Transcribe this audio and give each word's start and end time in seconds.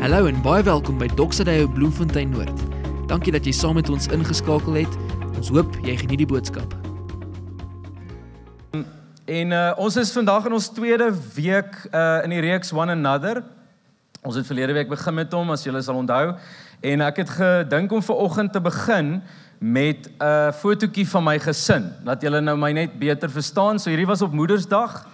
Hallo 0.00 0.24
en 0.24 0.38
baie 0.40 0.62
welkom 0.64 0.96
by 0.96 1.10
Doxaday 1.12 1.66
Bloemfontein 1.68 2.30
Noord. 2.32 2.62
Dankie 3.10 3.34
dat 3.34 3.44
jy 3.44 3.52
saam 3.52 3.74
met 3.76 3.90
ons 3.92 4.06
ingeskakel 4.08 4.78
het. 4.78 4.94
Ons 5.36 5.50
hoop 5.52 5.76
jy 5.84 5.92
geniet 6.00 6.22
die 6.22 6.28
boodskap. 6.30 6.72
En 9.28 9.52
uh, 9.52 9.66
ons 9.76 9.98
is 10.00 10.14
vandag 10.16 10.48
in 10.48 10.56
ons 10.56 10.70
tweede 10.72 11.10
week 11.36 11.76
uh, 11.92 12.24
in 12.24 12.32
die 12.32 12.40
reeks 12.46 12.72
One 12.72 12.96
Another. 12.96 13.42
Ons 14.24 14.40
het 14.40 14.48
verlede 14.48 14.78
week 14.80 14.88
begin 14.88 15.18
met 15.20 15.36
hom 15.36 15.52
as 15.52 15.68
julle 15.68 15.84
sal 15.84 16.00
onthou. 16.00 16.32
En 16.80 17.04
ek 17.04 17.20
het 17.26 17.36
gedink 17.36 17.92
om 17.92 18.00
ver 18.00 18.24
oggend 18.24 18.56
te 18.56 18.64
begin 18.72 19.18
met 19.60 20.08
'n 20.08 20.16
uh, 20.16 20.48
fotootjie 20.64 21.08
van 21.12 21.28
my 21.28 21.38
gesin, 21.44 21.92
dat 22.08 22.24
julle 22.24 22.40
nou 22.40 22.56
my 22.56 22.72
net 22.72 22.96
beter 22.96 23.28
verstaan. 23.28 23.76
So 23.76 23.92
hierdie 23.92 24.08
was 24.08 24.24
op 24.24 24.32
Moedersdag, 24.32 25.04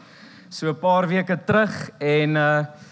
so 0.49 0.71
'n 0.71 0.79
paar 0.79 1.11
weke 1.11 1.43
terug 1.43 1.91
en 1.99 2.37
uh 2.39 2.86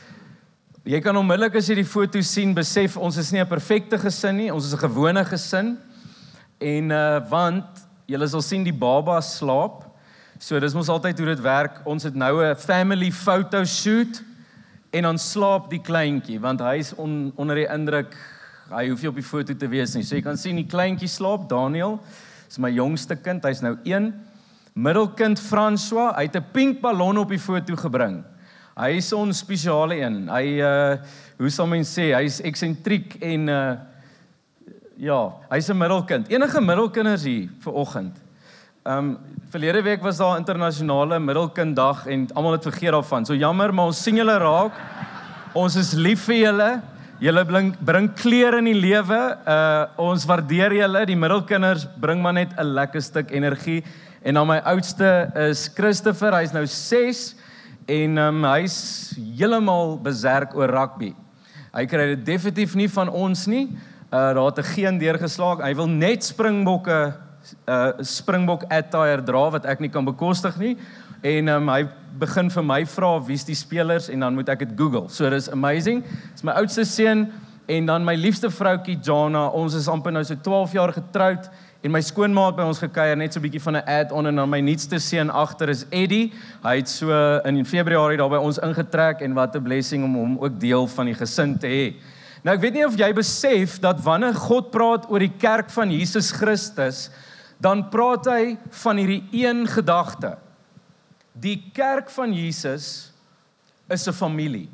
Jy 0.84 0.98
kan 1.00 1.16
onmiddellik 1.16 1.54
as 1.56 1.70
jy 1.70 1.78
die 1.78 1.88
foto 1.88 2.20
sien 2.20 2.50
besef 2.52 2.98
ons 3.00 3.16
is 3.16 3.30
nie 3.32 3.40
'n 3.40 3.48
perfekte 3.48 3.96
gesin 3.96 4.36
nie, 4.36 4.52
ons 4.52 4.66
is 4.66 4.74
'n 4.74 4.84
gewone 4.84 5.24
gesin. 5.24 5.78
En 6.60 6.90
uh 6.90 7.20
want 7.30 7.64
julle 8.06 8.28
sal 8.28 8.42
sien 8.42 8.62
die 8.62 8.70
baba 8.72 9.18
slaap. 9.22 9.84
So 10.38 10.60
dis 10.60 10.74
mos 10.74 10.90
altyd 10.90 11.18
hoe 11.18 11.26
dit 11.28 11.40
werk. 11.40 11.80
Ons 11.86 12.02
het 12.02 12.14
nou 12.14 12.44
'n 12.44 12.54
family 12.56 13.10
photo 13.10 13.64
shoot 13.64 14.22
en 14.92 15.02
dan 15.02 15.18
slaap 15.18 15.70
die 15.70 15.80
kleintjie 15.80 16.38
want 16.38 16.60
hy's 16.60 16.92
on, 16.98 17.32
onder 17.36 17.56
die 17.56 17.72
indruk 17.72 18.14
hy 18.68 18.90
hoef 18.90 19.00
nie 19.00 19.08
op 19.08 19.14
die 19.14 19.22
foto 19.22 19.54
te 19.54 19.66
wees 19.66 19.94
nie. 19.94 20.02
So 20.02 20.16
jy 20.16 20.22
kan 20.22 20.36
sien 20.36 20.56
die 20.56 20.68
kleintjie 20.68 21.08
slaap, 21.08 21.48
Daniel. 21.48 21.98
Dis 22.46 22.58
my 22.58 22.68
jongste 22.68 23.16
kind, 23.16 23.42
hy's 23.42 23.62
nou 23.62 23.78
1. 23.84 24.12
Middelkind 24.74 25.40
François, 25.40 26.14
hy 26.14 26.24
het 26.24 26.36
'n 26.36 26.44
pink 26.52 26.82
ballon 26.82 27.16
op 27.16 27.28
die 27.30 27.38
foto 27.38 27.74
gebring. 27.74 28.22
Hy 28.74 28.96
is 28.98 29.12
'n 29.14 29.32
spesiale 29.32 30.00
een. 30.02 30.28
Hy 30.28 30.58
uh 30.58 30.98
hoe 31.38 31.50
sal 31.50 31.66
mens 31.66 31.92
sê, 31.94 32.10
hy's 32.14 32.40
eksentriek 32.40 33.16
en 33.22 33.48
uh 33.48 33.76
ja, 34.96 35.30
hy's 35.50 35.70
'n 35.70 35.78
middelkind. 35.78 36.28
Enige 36.28 36.60
middelkinders 36.60 37.22
hier 37.22 37.48
vir 37.60 37.72
oggend. 37.72 38.16
Um 38.84 39.18
verlede 39.50 39.82
week 39.82 40.02
was 40.02 40.18
daar 40.18 40.38
internasionale 40.38 41.20
middelkinddag 41.20 42.06
en 42.06 42.26
almal 42.34 42.52
het 42.52 42.62
vergeet 42.66 42.90
daarvan. 42.90 43.24
So 43.24 43.34
jammer, 43.34 43.74
maar 43.74 43.86
ons 43.86 44.02
sien 44.02 44.16
julle 44.16 44.38
raak. 44.38 44.72
Ons 45.54 45.76
is 45.76 45.92
lief 45.92 46.24
vir 46.24 46.36
julle. 46.36 46.82
Julle 47.20 47.44
bring 47.44 47.76
bring 47.78 48.10
kleur 48.14 48.58
in 48.58 48.64
die 48.64 48.74
lewe. 48.74 49.38
Uh 49.46 49.86
ons 49.96 50.26
waardeer 50.26 50.72
julle. 50.72 51.06
Die 51.06 51.16
middelkinders 51.16 51.86
bring 52.00 52.20
maar 52.20 52.34
net 52.34 52.50
'n 52.58 52.74
lekker 52.74 53.02
stuk 53.02 53.30
energie. 53.30 53.84
En 54.24 54.34
dan 54.34 54.46
my 54.46 54.58
oudste 54.58 55.30
is 55.36 55.68
Christopher. 55.68 56.32
Hy's 56.32 56.52
nou 56.52 56.66
6 56.66 57.43
en 57.86 58.18
um, 58.18 58.44
hy's 58.54 58.76
heeltemal 59.16 59.98
beserk 60.02 60.54
oor 60.56 60.70
rugby. 60.72 61.12
Hy 61.74 61.84
kry 61.90 62.06
dit 62.14 62.24
definitief 62.26 62.74
nie 62.78 62.88
van 62.88 63.10
ons 63.10 63.46
nie. 63.50 63.66
Uh 64.14 64.30
daar 64.36 64.46
het 64.46 64.58
'n 64.58 64.72
geen 64.74 64.98
deurgeslaag. 64.98 65.62
Hy 65.62 65.74
wil 65.74 65.88
net 65.88 66.24
Springbokke 66.24 67.14
uh 67.68 67.92
Springbok 68.00 68.64
attire 68.68 69.22
dra 69.22 69.50
wat 69.50 69.66
ek 69.66 69.80
nie 69.80 69.90
kan 69.92 70.04
bekostig 70.04 70.56
nie. 70.58 70.76
En 71.22 71.48
um, 71.48 71.68
hy 71.68 71.88
begin 72.18 72.50
vir 72.50 72.64
my 72.64 72.84
vra 72.86 73.18
wie's 73.26 73.44
die 73.44 73.56
spelers 73.56 74.08
en 74.08 74.20
dan 74.20 74.34
moet 74.34 74.48
ek 74.48 74.58
dit 74.58 74.72
Google. 74.76 75.08
So 75.08 75.30
dis 75.30 75.50
amazing. 75.50 76.04
Dis 76.32 76.44
my 76.44 76.52
oudste 76.52 76.84
seun 76.84 77.32
en 77.66 77.86
dan 77.86 78.04
my 78.04 78.14
liefste 78.14 78.50
vroutjie 78.50 78.98
Jana. 79.02 79.48
Ons 79.48 79.74
is 79.74 79.88
amper 79.88 80.12
nou 80.12 80.24
so 80.24 80.34
12 80.34 80.72
jaar 80.72 80.92
getroud 80.92 81.50
En 81.84 81.92
my 81.92 82.00
skoonmaat 82.00 82.56
by 82.56 82.64
ons 82.64 82.80
gekuier 82.80 83.16
net 83.20 83.34
so 83.34 83.38
'n 83.40 83.44
bietjie 83.44 83.60
van 83.60 83.76
'n 83.76 83.84
add-on 83.84 84.26
en 84.26 84.36
dan 84.36 84.48
my 84.48 84.60
nuutste 84.60 84.98
seun 84.98 85.30
agter 85.30 85.68
is 85.68 85.84
Eddie. 85.90 86.32
Hy 86.62 86.76
het 86.76 86.88
so 86.88 87.10
in 87.44 87.64
Februarie 87.64 88.16
daar 88.16 88.30
by 88.30 88.40
ons 88.40 88.58
ingetrek 88.58 89.20
en 89.20 89.34
wat 89.34 89.54
'n 89.54 89.62
blessing 89.62 90.04
om 90.04 90.14
hom 90.14 90.38
ook 90.38 90.60
deel 90.60 90.86
van 90.86 91.06
die 91.06 91.14
gesin 91.14 91.58
te 91.58 91.66
hê. 91.66 91.94
Nou 92.42 92.54
ek 92.56 92.60
weet 92.60 92.72
nie 92.72 92.86
of 92.86 92.96
jy 92.96 93.12
besef 93.12 93.78
dat 93.80 94.00
wanneer 94.00 94.34
God 94.34 94.70
praat 94.70 95.10
oor 95.10 95.18
die 95.18 95.36
kerk 95.38 95.70
van 95.70 95.90
Jesus 95.90 96.30
Christus, 96.30 97.10
dan 97.60 97.90
praat 97.90 98.24
hy 98.24 98.56
van 98.70 98.96
hierdie 98.96 99.24
een 99.32 99.66
gedagte. 99.66 100.38
Die 101.32 101.70
kerk 101.72 102.10
van 102.10 102.32
Jesus 102.32 103.12
is 103.90 104.08
'n 104.08 104.12
familie. 104.12 104.68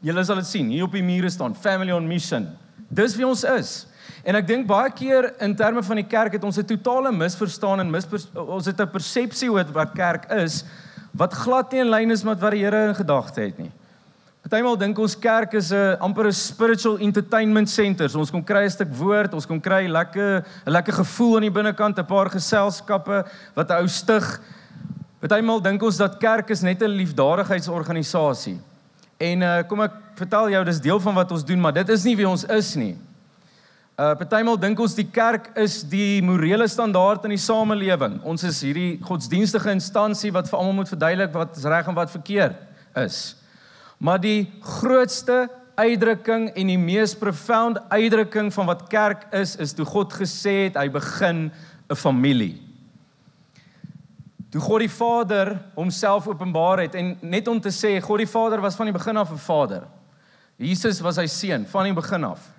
Julle 0.00 0.24
sal 0.24 0.36
dit 0.36 0.46
sien 0.46 0.68
hier 0.68 0.84
op 0.84 0.92
die 0.92 1.02
mure 1.02 1.30
staan, 1.30 1.54
family 1.54 1.90
on 1.90 2.06
mission. 2.06 2.46
Dis 2.88 3.16
wie 3.16 3.26
ons 3.26 3.44
is. 3.44 3.86
En 4.24 4.34
ek 4.34 4.46
dink 4.46 4.66
baie 4.66 4.90
keer 4.90 5.32
in 5.40 5.54
terme 5.56 5.82
van 5.82 5.96
die 5.96 6.06
kerk 6.06 6.32
het 6.32 6.44
ons 6.44 6.58
'n 6.58 6.64
totale 6.64 7.12
misverstaan 7.12 7.80
en 7.80 7.90
mispers, 7.90 8.28
ons 8.34 8.66
het 8.66 8.80
'n 8.80 8.90
persepsie 8.90 9.50
oor 9.50 9.64
wat 9.72 9.94
kerk 9.94 10.30
is 10.32 10.64
wat 11.16 11.32
glad 11.32 11.72
nie 11.72 11.80
in 11.80 11.90
lyn 11.90 12.10
is 12.10 12.24
met 12.24 12.40
wat 12.40 12.52
die 12.52 12.64
Here 12.64 12.88
in 12.88 12.94
gedagte 12.94 13.40
het 13.40 13.58
nie. 13.58 13.72
Partymal 14.46 14.76
dink 14.78 14.98
ons 15.02 15.16
kerk 15.18 15.54
is 15.54 15.72
'n 15.72 15.96
amper 15.98 16.26
'n 16.26 16.32
spiritual 16.32 16.98
entertainment 16.98 17.68
center. 17.68 18.08
So 18.08 18.18
ons 18.18 18.30
kom 18.30 18.44
kry 18.44 18.64
'n 18.64 18.70
stuk 18.70 18.92
woord, 18.94 19.34
ons 19.34 19.46
kom 19.46 19.60
kry 19.60 19.88
lekker 19.88 20.44
'n 20.66 20.70
lekker 20.70 20.92
gevoel 20.92 21.36
aan 21.36 21.42
die 21.42 21.50
binnekant, 21.50 21.98
'n 21.98 22.06
paar 22.06 22.30
geselskappe 22.30 23.26
wat 23.54 23.70
'n 23.70 23.80
ou 23.80 23.88
stig. 23.88 24.40
Partymal 25.20 25.60
dink 25.60 25.82
ons 25.82 25.96
dat 25.96 26.18
kerk 26.18 26.50
is 26.50 26.62
net 26.62 26.80
'n 26.82 26.94
liefdadigheidsorganisasie. 26.94 28.60
En 29.18 29.42
uh, 29.42 29.62
kom 29.66 29.80
ek 29.80 29.92
vertel 30.14 30.50
jou, 30.50 30.64
dis 30.64 30.80
deel 30.80 31.00
van 31.00 31.14
wat 31.14 31.32
ons 31.32 31.44
doen, 31.44 31.60
maar 31.60 31.72
dit 31.72 31.88
is 31.88 32.04
nie 32.04 32.16
wie 32.16 32.28
ons 32.28 32.44
is 32.44 32.74
nie. 32.76 32.96
Uh 33.96 34.10
partymal 34.12 34.58
dink 34.60 34.76
ons 34.84 34.92
die 34.92 35.06
kerk 35.08 35.46
is 35.56 35.78
die 35.88 36.20
morele 36.20 36.66
standaard 36.68 37.22
in 37.24 37.32
die 37.32 37.40
samelewing. 37.40 38.18
Ons 38.28 38.42
is 38.44 38.58
hierdie 38.60 38.98
godsdienstige 39.00 39.70
instansie 39.72 40.28
wat 40.36 40.50
vir 40.50 40.58
almal 40.58 40.82
moet 40.82 40.90
verduidelik 40.92 41.30
wat 41.32 41.56
reg 41.64 41.86
en 41.88 41.96
wat 41.96 42.12
verkeerd 42.12 42.58
is. 43.00 43.20
Maar 43.96 44.20
die 44.20 44.50
grootste 44.60 45.46
uitdrukking 45.80 46.50
en 46.52 46.72
die 46.74 46.76
mees 46.76 47.14
profound 47.16 47.80
uitdrukking 47.88 48.50
van 48.52 48.68
wat 48.68 48.82
kerk 48.92 49.24
is 49.32 49.54
is 49.64 49.72
toe 49.72 49.86
God 49.88 50.12
gesê 50.12 50.66
het 50.66 50.76
hy 50.76 50.90
begin 50.92 51.50
'n 51.88 51.96
familie. 51.96 52.60
Toe 54.52 54.60
God 54.60 54.80
die 54.80 54.92
Vader 54.92 55.56
homself 55.74 56.28
openbaar 56.28 56.84
het 56.84 56.94
en 56.94 57.16
net 57.22 57.48
om 57.48 57.60
te 57.60 57.72
sê 57.72 57.96
God 58.02 58.18
die 58.18 58.28
Vader 58.28 58.60
was 58.60 58.76
van 58.76 58.92
die 58.92 58.98
begin 58.98 59.16
af 59.16 59.32
'n 59.32 59.38
Vader. 59.38 59.88
Jesus 60.58 61.00
was 61.00 61.14
sy 61.14 61.26
seun 61.26 61.64
van 61.64 61.84
die 61.84 61.94
begin 61.94 62.24
af. 62.24 62.55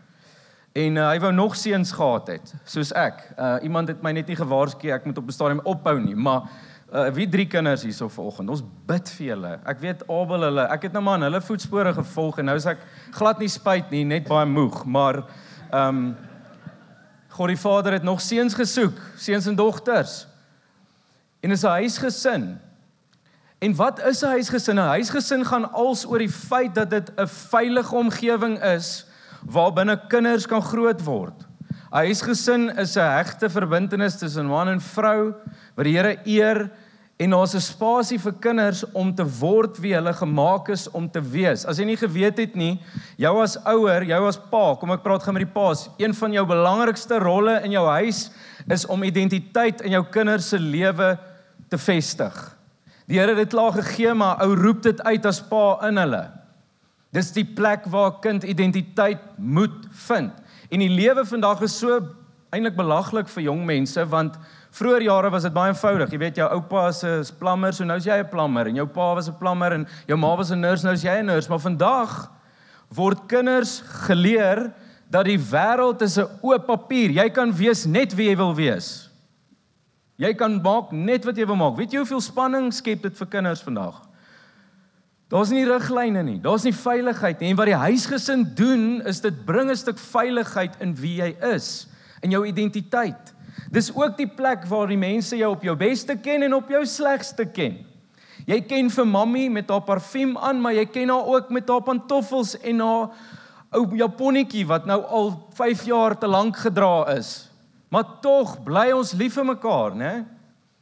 En 0.78 0.98
uh, 1.00 1.08
hy 1.10 1.20
wou 1.24 1.32
nog 1.34 1.56
seuns 1.58 1.92
gehad 1.96 2.28
het, 2.36 2.54
soos 2.70 2.92
ek. 2.94 3.24
Uh 3.34 3.56
iemand 3.66 3.90
het 3.90 4.04
my 4.06 4.12
net 4.14 4.28
nie 4.30 4.38
gewaarsku 4.38 4.92
ek 4.94 5.08
moet 5.10 5.18
op 5.18 5.26
'n 5.26 5.34
stadium 5.34 5.62
ophou 5.66 5.96
nie, 6.00 6.16
maar 6.16 6.52
uh 6.94 7.08
wie 7.16 7.26
drie 7.30 7.48
kinders 7.50 7.82
hierso 7.82 8.08
vanoggend. 8.10 8.50
Ons 8.50 8.62
bid 8.86 9.10
vir 9.18 9.28
julle. 9.28 9.60
Ek 9.66 9.80
weet 9.80 10.04
Abel 10.06 10.46
hulle, 10.46 10.68
ek 10.70 10.84
het 10.84 10.94
nou 10.94 11.02
maar 11.04 11.18
in 11.18 11.26
hulle 11.32 11.42
voetspore 11.42 11.94
gevolg 11.94 12.38
en 12.40 12.46
nou 12.46 12.56
is 12.56 12.66
ek 12.66 12.78
glad 13.12 13.40
nie 13.40 13.50
spyt 13.50 13.90
nie, 13.92 14.04
net 14.06 14.28
baie 14.28 14.46
moeg, 14.46 14.86
maar 14.86 15.24
ehm 15.72 15.98
um, 15.98 16.16
God 17.38 17.48
die 17.48 17.58
Vader 17.58 17.94
het 17.94 18.04
nog 18.04 18.22
seuns 18.22 18.54
gesoek, 18.54 18.98
seuns 19.18 19.46
en 19.48 19.56
dogters. 19.56 20.28
En 21.42 21.52
is 21.52 21.64
'n 21.64 21.68
huisgesin. 21.82 22.60
En 23.60 23.76
wat 23.76 24.06
is 24.06 24.22
'n 24.22 24.38
huisgesin? 24.38 24.76
'n 24.76 24.94
Huisgesin 24.94 25.46
gaan 25.46 25.72
als 25.72 26.06
oor 26.06 26.20
die 26.20 26.30
feit 26.30 26.76
dat 26.76 26.90
dit 26.90 27.12
'n 27.18 27.28
veilige 27.28 27.96
omgewing 27.96 28.62
is 28.64 29.07
waar 29.48 29.72
binne 29.74 29.96
kinders 30.12 30.48
kan 30.48 30.62
groot 30.62 31.02
word. 31.06 31.48
'n 31.88 32.04
Huisgesin 32.04 32.70
is 32.78 32.98
'n 32.98 33.16
hegte 33.18 33.50
verbintenis 33.50 34.20
tussen 34.20 34.46
man 34.46 34.68
en 34.68 34.82
vrou 34.82 35.34
wat 35.76 35.86
die 35.86 35.96
Here 35.96 36.18
eer 36.26 36.70
en 37.18 37.30
daar's 37.30 37.56
'n 37.56 37.62
spasie 37.62 38.20
vir 38.20 38.34
kinders 38.34 38.84
om 38.94 39.16
te 39.16 39.24
word 39.24 39.80
wie 39.80 39.94
hulle 39.94 40.14
gemaak 40.14 40.70
is 40.70 40.88
om 40.92 41.10
te 41.10 41.22
wees. 41.22 41.66
As 41.66 41.78
jy 41.78 41.86
nie 41.86 41.98
geweet 41.98 42.38
het 42.38 42.56
nie, 42.56 42.80
jou 43.18 43.42
as 43.42 43.58
ouer, 43.66 44.04
jou 44.04 44.28
as 44.28 44.38
pa, 44.38 44.76
kom 44.76 44.92
ek 44.92 45.04
praat 45.04 45.24
gaan 45.24 45.34
met 45.34 45.46
die 45.46 45.54
paas, 45.54 45.90
een 45.98 46.14
van 46.14 46.34
jou 46.34 46.46
belangrikste 46.46 47.20
rolle 47.20 47.64
in 47.64 47.72
jou 47.72 47.88
huis 47.88 48.30
is 48.70 48.86
om 48.86 49.04
identiteit 49.04 49.82
in 49.82 49.92
jou 49.92 50.04
kinders 50.04 50.50
se 50.50 50.60
lewe 50.60 51.18
te 51.70 51.78
vestig. 51.78 52.56
Die 53.08 53.18
Here 53.18 53.30
het 53.30 53.38
dit 53.38 53.50
klaar 53.50 53.72
gegee, 53.72 54.14
maar 54.14 54.42
ou 54.44 54.54
roep 54.56 54.84
dit 54.84 55.02
uit 55.02 55.26
as 55.26 55.40
pa 55.42 55.88
in 55.88 55.98
hulle. 55.98 56.37
Dis 57.12 57.32
die 57.32 57.46
plek 57.46 57.86
waar 57.86 58.12
'n 58.12 58.22
kind 58.22 58.44
identiteit 58.44 59.22
moet 59.38 59.88
vind. 59.92 60.32
En 60.70 60.80
die 60.80 60.90
lewe 60.90 61.26
vandag 61.26 61.62
is 61.62 61.78
so 61.78 62.02
eintlik 62.52 62.76
belaglik 62.76 63.28
vir 63.28 63.44
jong 63.44 63.66
mense 63.66 64.06
want 64.06 64.38
vroeër 64.72 65.02
jare 65.02 65.30
was 65.30 65.44
dit 65.44 65.54
baie 65.54 65.72
eenvoudig. 65.72 66.12
Jy 66.12 66.18
weet 66.18 66.36
jou 66.36 66.50
oupa 66.52 66.88
is 66.88 67.04
'n 67.04 67.24
plammer, 67.40 67.74
so 67.74 67.84
nou 67.84 67.98
is 67.98 68.06
jy 68.06 68.20
'n 68.20 68.30
plammer 68.30 68.68
en 68.68 68.76
jou 68.76 68.88
pa 68.88 69.14
was 69.16 69.28
'n 69.28 69.38
plammer 69.40 69.74
en 69.74 69.88
jou 70.08 70.18
ma 70.18 70.36
was 70.36 70.52
'n 70.52 70.60
nurse, 70.60 70.84
nou 70.84 70.94
is 70.94 71.04
jy 71.04 71.20
'n 71.20 71.26
nurse, 71.26 71.50
maar 71.50 71.60
vandag 71.60 72.32
word 72.90 73.28
kinders 73.28 73.82
geleer 73.82 74.74
dat 75.10 75.26
die 75.26 75.40
wêreld 75.40 76.02
is 76.02 76.18
'n 76.18 76.28
oop 76.42 76.66
papier. 76.66 77.10
Jy 77.12 77.30
kan 77.30 77.54
wees 77.54 77.86
net 77.86 78.14
wie 78.16 78.30
jy 78.30 78.36
wil 78.36 78.56
wees. 78.56 79.10
Jy 80.18 80.34
kan 80.34 80.62
maak 80.62 80.92
net 80.92 81.26
wat 81.26 81.38
jy 81.38 81.46
wil 81.46 81.56
maak. 81.56 81.78
Weet 81.78 81.92
jy 81.92 81.98
hoeveel 81.98 82.22
spanning 82.22 82.74
skep 82.74 83.02
dit 83.02 83.18
vir 83.18 83.28
kinders 83.28 83.62
vandag? 83.62 84.07
Daar's 85.28 85.52
nie 85.52 85.66
riglyne 85.68 86.24
nie. 86.24 86.38
Daar's 86.40 86.64
nie 86.64 86.76
veiligheid 86.76 87.40
nie. 87.40 87.50
En 87.52 87.60
wat 87.60 87.68
die 87.68 87.82
huisgesin 87.82 88.46
doen 88.56 89.02
is 89.08 89.20
dit 89.22 89.46
bring 89.46 89.70
'n 89.72 89.76
stuk 89.76 90.00
veiligheid 90.00 90.76
in 90.80 90.96
wie 90.96 91.18
jy 91.22 91.36
is, 91.54 91.88
in 92.22 92.32
jou 92.32 92.46
identiteit. 92.48 93.34
Dis 93.72 93.92
ook 93.96 94.18
die 94.18 94.28
plek 94.28 94.66
waar 94.66 94.88
die 94.88 94.98
mense 94.98 95.38
jou 95.38 95.52
op 95.52 95.64
jou 95.64 95.76
beste 95.76 96.16
ken 96.16 96.44
en 96.44 96.54
op 96.54 96.70
jou 96.70 96.86
slegste 96.86 97.46
ken. 97.46 97.86
Jy 98.46 98.62
ken 98.62 98.90
vir 98.90 99.08
mammie 99.08 99.50
met 99.50 99.70
haar 99.70 99.82
parfuum 99.82 100.38
aan, 100.38 100.62
maar 100.62 100.74
jy 100.74 100.86
ken 100.86 101.10
haar 101.10 101.26
ook 101.26 101.50
met 101.50 101.70
haar 101.70 101.82
pantoffels 101.82 102.56
en 102.62 102.80
haar 102.80 103.10
ou 103.76 103.84
japonnetjie 103.98 104.66
wat 104.68 104.86
nou 104.86 105.02
al 105.04 105.34
5 105.58 105.84
jaar 105.90 106.18
te 106.18 106.28
lank 106.28 106.58
gedra 106.58 107.10
is. 107.18 107.50
Maar 107.90 108.20
tog 108.22 108.64
bly 108.64 108.92
ons 108.96 109.14
lief 109.14 109.34
vir 109.34 109.46
mekaar, 109.46 109.96
né? 109.96 110.26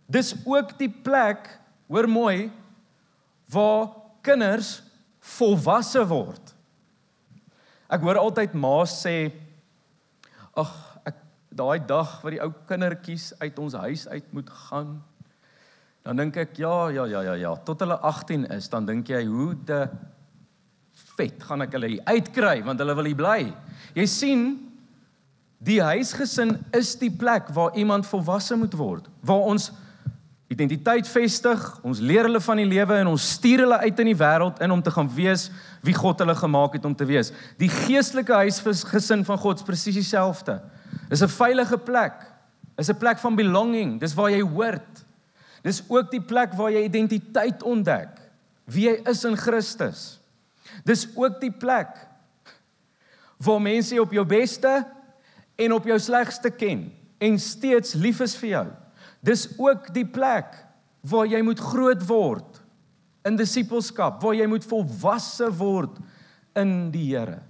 Dis 0.06 0.36
ook 0.46 0.78
die 0.78 0.90
plek, 0.90 1.50
hoor 1.90 2.08
mooi, 2.10 2.52
waar 3.50 4.05
kinders 4.26 4.80
volwasse 5.38 6.02
word. 6.10 6.54
Ek 7.90 8.02
hoor 8.02 8.20
altyd 8.22 8.56
ma's 8.58 8.98
sê 9.06 9.30
ag 10.58 10.72
ek 11.06 11.18
daai 11.54 11.80
dag 11.88 12.18
wat 12.24 12.34
die 12.34 12.42
ou 12.44 12.52
kindertjies 12.70 13.32
uit 13.40 13.60
ons 13.62 13.78
huis 13.86 14.08
uit 14.10 14.34
moet 14.34 14.50
gaan 14.68 14.96
dan 16.06 16.20
dink 16.22 16.36
ek 16.38 16.60
ja 16.62 16.90
ja 16.94 17.08
ja 17.10 17.22
ja 17.26 17.34
ja 17.34 17.56
tot 17.66 17.82
hulle 17.82 17.98
18 18.06 18.46
is 18.54 18.70
dan 18.70 18.86
dink 18.86 19.10
jy 19.10 19.24
hoe 19.26 19.56
de 19.66 19.80
vet 21.18 21.42
gaan 21.48 21.66
ek 21.66 21.74
hulle 21.74 21.98
uitkry 22.06 22.60
want 22.66 22.82
hulle 22.82 22.96
wil 23.00 23.10
hier 23.10 23.18
bly. 23.18 23.40
Jy 23.98 24.06
sien 24.12 24.44
die 25.66 25.80
huisgesin 25.82 26.60
is 26.78 26.94
die 27.02 27.10
plek 27.10 27.50
waar 27.56 27.74
iemand 27.80 28.06
volwasse 28.06 28.58
moet 28.60 28.76
word, 28.78 29.10
waar 29.26 29.50
ons 29.50 29.72
identiteit 30.48 31.08
vestig, 31.10 31.62
ons 31.82 32.00
leer 32.00 32.28
hulle 32.28 32.42
van 32.44 32.60
die 32.62 32.68
lewe 32.70 33.00
en 33.02 33.10
ons 33.16 33.30
stuur 33.38 33.64
hulle 33.64 33.80
uit 33.82 34.02
in 34.04 34.12
die 34.12 34.18
wêreld 34.20 34.62
in 34.62 34.74
om 34.76 34.82
te 34.86 34.94
gaan 34.94 35.10
wees 35.16 35.48
wie 35.86 35.96
God 35.98 36.22
hulle 36.22 36.36
gemaak 36.38 36.78
het 36.78 36.86
om 36.86 36.94
te 36.96 37.08
wees. 37.10 37.32
Die 37.58 37.70
geestelike 37.70 38.34
huisgesin 38.44 39.26
van 39.26 39.42
God 39.42 39.62
is 39.62 39.66
presies 39.66 39.98
dieselfde. 39.98 40.60
Dis 41.10 41.24
'n 41.24 41.28
veilige 41.28 41.78
plek. 41.78 42.14
Dis 42.78 42.90
'n 42.90 42.98
plek 42.98 43.18
van 43.18 43.36
belonging. 43.36 44.00
Dis 44.00 44.14
waar 44.14 44.30
jy 44.30 44.42
hoort. 44.42 45.06
Dis 45.64 45.82
ook 45.88 46.12
die 46.12 46.22
plek 46.22 46.54
waar 46.54 46.72
jy 46.72 46.84
identiteit 46.84 47.64
ontdek, 47.64 48.10
wie 48.66 48.90
jy 48.90 49.02
is 49.10 49.24
in 49.26 49.38
Christus. 49.38 50.20
Dis 50.84 51.08
ook 51.16 51.40
die 51.42 51.52
plek 51.52 51.90
waar 53.38 53.62
mense 53.62 54.02
op 54.02 54.12
jou 54.12 54.26
beste 54.26 54.86
en 55.56 55.74
op 55.74 55.86
jou 55.86 56.00
slegste 56.00 56.50
ken 56.50 56.94
en 57.18 57.40
steeds 57.40 57.94
lief 57.94 58.20
is 58.20 58.36
vir 58.36 58.50
jou. 58.50 58.68
Dis 59.26 59.48
ook 59.58 59.90
die 59.96 60.06
plek 60.06 60.54
waar 61.06 61.26
jy 61.30 61.42
moet 61.46 61.62
groot 61.62 62.02
word 62.08 62.62
in 63.26 63.38
disippelskap, 63.40 64.22
waar 64.22 64.38
jy 64.38 64.46
moet 64.50 64.66
volwasse 64.70 65.50
word 65.58 65.98
in 66.58 66.92
die 66.94 67.08
Here. 67.10 67.42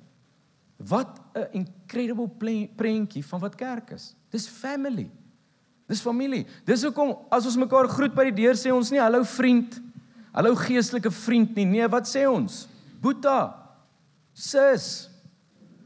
Wat 0.77 1.19
'n 1.35 1.47
incredible 1.63 2.29
prentjie 2.75 3.23
van 3.23 3.39
wat 3.39 3.55
kerk 3.55 3.91
is. 3.91 4.15
Dis 4.31 4.47
family. 4.47 5.09
Dis 5.87 6.01
familie. 6.01 6.45
Dis 6.65 6.83
hoekom 6.83 7.13
as 7.29 7.45
ons 7.45 7.57
mekaar 7.57 7.87
groet 7.87 8.15
by 8.15 8.31
die 8.31 8.43
deur 8.43 8.55
sê 8.55 8.73
ons 8.73 8.91
nie 8.91 8.99
hallo 8.99 9.23
vriend, 9.23 9.81
hallo 10.33 10.55
geestelike 10.55 11.11
vriend 11.11 11.55
nie. 11.55 11.65
Nee, 11.65 11.87
wat 11.87 12.07
sê 12.09 12.25
ons? 12.25 12.67
Boeta. 13.01 13.53
Sis. 14.33 15.09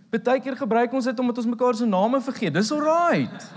Partykeer 0.10 0.56
gebruik 0.56 0.94
ons 0.94 1.06
dit 1.06 1.20
omdat 1.20 1.38
ons 1.38 1.52
mekaar 1.52 1.76
se 1.76 1.86
name 1.86 2.22
vergeet. 2.22 2.54
Dis 2.54 2.72
alright. 2.72 3.50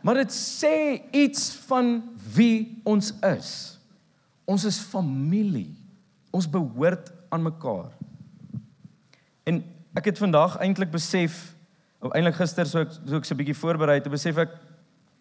Maar 0.00 0.22
dit 0.22 0.32
sê 0.32 1.02
iets 1.12 1.50
van 1.68 2.00
wie 2.34 2.80
ons 2.88 3.12
is. 3.26 3.50
Ons 4.48 4.64
is 4.64 4.80
familie. 4.80 5.76
Ons 6.30 6.48
behoort 6.50 7.12
aan 7.28 7.42
mekaar. 7.42 7.90
En 9.44 9.60
ek 9.98 10.12
het 10.12 10.18
vandag 10.18 10.56
eintlik 10.62 10.90
besef, 10.90 11.54
of 12.00 12.14
eintlik 12.16 12.38
gister 12.38 12.68
so 12.68 12.84
ek 12.86 12.92
so 12.94 13.16
ek 13.16 13.24
so 13.28 13.34
'n 13.34 13.40
bietjie 13.42 13.60
voorberei 13.60 13.98
het, 13.98 14.10
besef 14.10 14.38
ek 14.38 14.56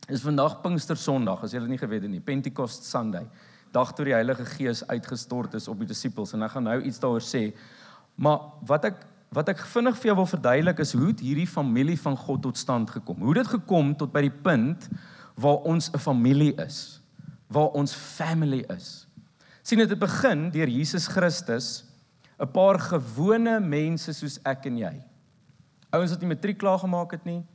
is 0.08 0.22
vandag 0.22 0.62
Pinkster 0.62 0.98
Sondag, 0.98 1.44
as 1.44 1.54
jy 1.54 1.60
dit 1.60 1.70
nie 1.70 1.78
geweet 1.78 2.02
het 2.02 2.12
nie, 2.12 2.20
Pentecost 2.24 2.84
Sunday. 2.84 3.28
Dag 3.72 3.94
toe 3.94 4.06
die 4.06 4.14
Heilige 4.14 4.46
Gees 4.46 4.81
uitgestort 4.88 5.54
is 5.54 5.68
op 5.68 5.78
die 5.80 5.88
disippels 5.88 6.34
en 6.34 6.44
ek 6.44 6.52
gaan 6.52 6.64
nou 6.64 6.81
iets 6.81 7.00
daaroor 7.00 7.22
sê. 7.22 7.54
Maar 8.16 8.40
wat 8.66 8.86
ek 8.90 9.06
wat 9.36 9.50
ek 9.52 9.62
vinnig 9.72 9.98
vir 10.00 10.10
jou 10.10 10.16
wil 10.18 10.30
verduidelik 10.30 10.80
is 10.81 10.96
hoe 10.98 11.14
hierdie 11.22 11.48
familie 11.50 11.98
van 12.02 12.18
God 12.18 12.42
tot 12.48 12.58
stand 12.58 12.90
gekom. 12.90 13.22
Hoe 13.22 13.36
dit 13.38 13.48
gekom 13.48 13.94
tot 13.98 14.14
by 14.14 14.24
die 14.26 14.34
punt 14.34 14.90
waar 15.40 15.62
ons 15.70 15.92
'n 15.94 16.02
familie 16.02 16.54
is, 16.58 17.02
waar 17.48 17.70
ons 17.78 17.94
family 17.94 18.66
is. 18.70 19.06
sien 19.62 19.78
dit 19.78 19.90
het 19.90 20.00
begin 20.00 20.50
deur 20.50 20.68
Jesus 20.68 21.08
Christus, 21.08 21.86
'n 22.40 22.52
paar 22.52 22.80
gewone 22.80 23.60
mense 23.60 24.14
soos 24.14 24.40
ek 24.44 24.66
en 24.66 24.78
jy. 24.78 25.06
Ouens 25.92 26.12
wat 26.12 26.22
nie 26.22 26.28
matriek 26.28 26.58
klaar 26.58 26.80
gemaak 26.80 27.12
het 27.12 27.26
nie, 27.26 27.46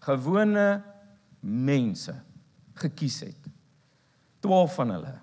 gewone 0.00 0.82
mense 1.40 2.14
gekies 2.74 3.20
het. 3.20 3.48
12 4.40 4.74
van 4.74 4.90
hulle. 4.90 5.14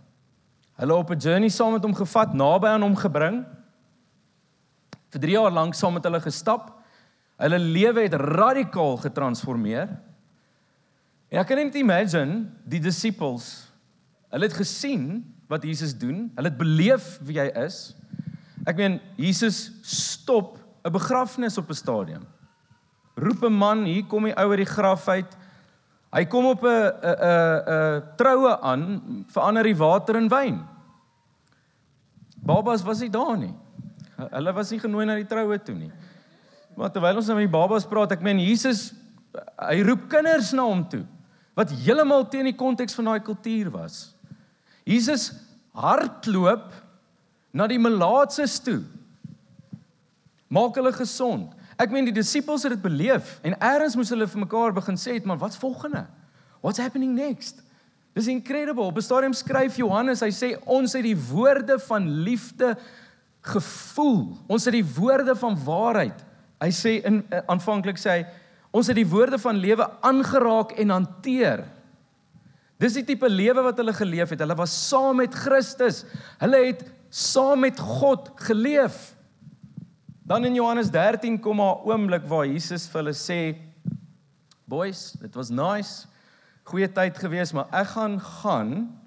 Hulle 0.74 0.96
op 0.96 1.10
'n 1.12 1.18
journey 1.18 1.50
saam 1.50 1.74
met 1.74 1.84
hom 1.84 1.94
gevat, 1.94 2.34
naby 2.34 2.68
aan 2.68 2.82
hom 2.82 2.96
gebring 2.96 3.46
vir 5.10 5.22
3 5.22 5.36
jaar 5.38 5.52
lank 5.52 5.74
saam 5.78 5.94
met 5.98 6.06
hulle 6.06 6.22
gestap. 6.22 6.72
Hulle 7.40 7.60
lewe 7.60 8.06
het 8.06 8.14
radikaal 8.14 8.98
getransformeer. 8.98 9.90
En 11.30 11.42
ek 11.42 11.48
kan 11.48 11.62
net 11.62 11.76
imagine 11.76 12.48
die 12.66 12.82
disippels. 12.82 13.70
Hulle 14.34 14.50
het 14.50 14.58
gesien 14.58 15.24
wat 15.50 15.66
Jesus 15.66 15.96
doen. 15.98 16.28
Hulle 16.36 16.50
het 16.50 16.58
beleef 16.58 17.18
wie 17.26 17.40
hy 17.40 17.50
is. 17.66 17.96
Ek 18.68 18.78
meen 18.78 19.00
Jesus 19.18 19.72
stop 19.82 20.58
'n 20.86 20.92
begrafnis 20.92 21.58
op 21.58 21.70
'n 21.70 21.74
stadium. 21.74 22.28
Roep 23.16 23.44
'n 23.44 23.54
man, 23.54 23.84
hier 23.84 24.06
kom 24.06 24.24
die 24.24 24.36
ou 24.36 24.50
uit 24.52 24.66
die 24.66 24.74
graf 24.74 25.08
uit. 25.08 25.38
Hy 26.12 26.26
kom 26.26 26.46
op 26.46 26.64
'n 26.64 26.68
'n 26.68 27.18
'n 27.66 28.04
troue 28.18 28.60
aan, 28.62 29.26
verander 29.28 29.64
die 29.64 29.76
water 29.76 30.16
in 30.16 30.30
wyn. 30.30 30.66
Babas 32.36 32.84
was 32.84 33.00
nie 33.00 33.10
daar 33.10 33.38
nie. 33.38 33.54
Hulle 34.28 34.54
was 34.54 34.72
nie 34.74 34.82
genooi 34.82 35.06
na 35.08 35.16
die 35.20 35.28
troue 35.28 35.58
toe 35.64 35.76
nie. 35.76 35.92
Maar 36.78 36.92
terwyl 36.92 37.20
ons 37.22 37.30
nou 37.30 37.38
met 37.40 37.48
die 37.48 37.54
babas 37.54 37.88
praat, 37.88 38.12
ek 38.16 38.24
meen 38.26 38.42
Jesus 38.44 38.90
hy 39.62 39.82
roep 39.86 40.08
kinders 40.10 40.52
na 40.58 40.66
hom 40.66 40.84
toe 40.90 41.04
wat 41.60 41.74
heeltemal 41.76 42.24
teen 42.32 42.48
die 42.48 42.56
konteks 42.56 42.96
van 42.96 43.10
daai 43.12 43.20
kultuur 43.24 43.68
was. 43.74 44.14
Jesus 44.88 45.30
hardloop 45.76 46.70
na 47.52 47.68
die 47.68 47.80
melaatses 47.82 48.58
toe. 48.64 48.80
Maak 50.50 50.80
hulle 50.80 50.94
gesond. 50.96 51.52
Ek 51.80 51.92
meen 51.92 52.08
die 52.08 52.16
disippels 52.16 52.64
het 52.66 52.76
dit 52.76 52.84
beleef 52.84 53.38
en 53.44 53.58
eers 53.60 53.98
moes 54.00 54.12
hulle 54.14 54.28
vir 54.28 54.44
mekaar 54.46 54.74
begin 54.76 54.96
sê, 54.96 55.20
"Maar 55.24 55.38
wat's 55.38 55.60
volgende? 55.60 56.08
What's 56.62 56.80
happening 56.80 57.14
next?" 57.14 57.62
Dis 58.16 58.28
incredible. 58.28 58.84
Op 58.84 58.98
'n 58.98 59.02
stadium 59.02 59.34
skryf 59.34 59.78
Johannes, 59.78 60.22
hy 60.22 60.32
sê 60.32 60.58
ons 60.66 60.94
het 60.94 61.04
die 61.04 61.16
woorde 61.16 61.80
van 61.80 62.10
liefde 62.24 62.78
gevoel. 63.42 64.38
Ons 64.48 64.68
het 64.68 64.76
die 64.76 64.86
woorde 64.86 65.36
van 65.36 65.58
waarheid. 65.64 66.26
Hy 66.60 66.70
sê 66.76 67.00
in 67.08 67.22
uh, 67.30 67.44
aanvanklik 67.52 68.00
sê 68.00 68.20
hy 68.20 68.24
ons 68.76 68.90
het 68.92 68.98
die 69.00 69.08
woorde 69.08 69.40
van 69.42 69.58
lewe 69.58 69.86
aangeraak 70.06 70.76
en 70.78 70.92
hanteer. 70.94 71.64
Dis 72.80 72.96
die 73.00 73.06
tipe 73.08 73.28
lewe 73.32 73.64
wat 73.66 73.80
hulle 73.82 73.96
geleef 73.96 74.30
het. 74.32 74.44
Hulle 74.44 74.58
was 74.60 74.76
saam 74.88 75.18
met 75.20 75.34
Christus. 75.36 76.04
Hulle 76.40 76.60
het 76.68 76.84
saam 77.10 77.66
met 77.66 77.80
God 77.80 78.30
geleef. 78.46 79.16
Dan 80.30 80.46
in 80.46 80.60
Johannes 80.60 80.92
13 80.94 81.40
kom 81.42 81.60
'n 81.60 81.82
oomblik 81.90 82.28
waar 82.28 82.46
Jesus 82.46 82.88
vir 82.88 83.02
hulle 83.02 83.18
sê: 83.18 83.58
"Boys, 84.68 85.12
dit 85.20 85.36
was 85.36 85.50
nice. 85.50 86.08
Goeie 86.64 86.88
tyd 86.88 87.18
gewees, 87.18 87.52
maar 87.52 87.68
ek 87.72 87.88
gaan 87.88 88.20
gaan. 88.20 89.00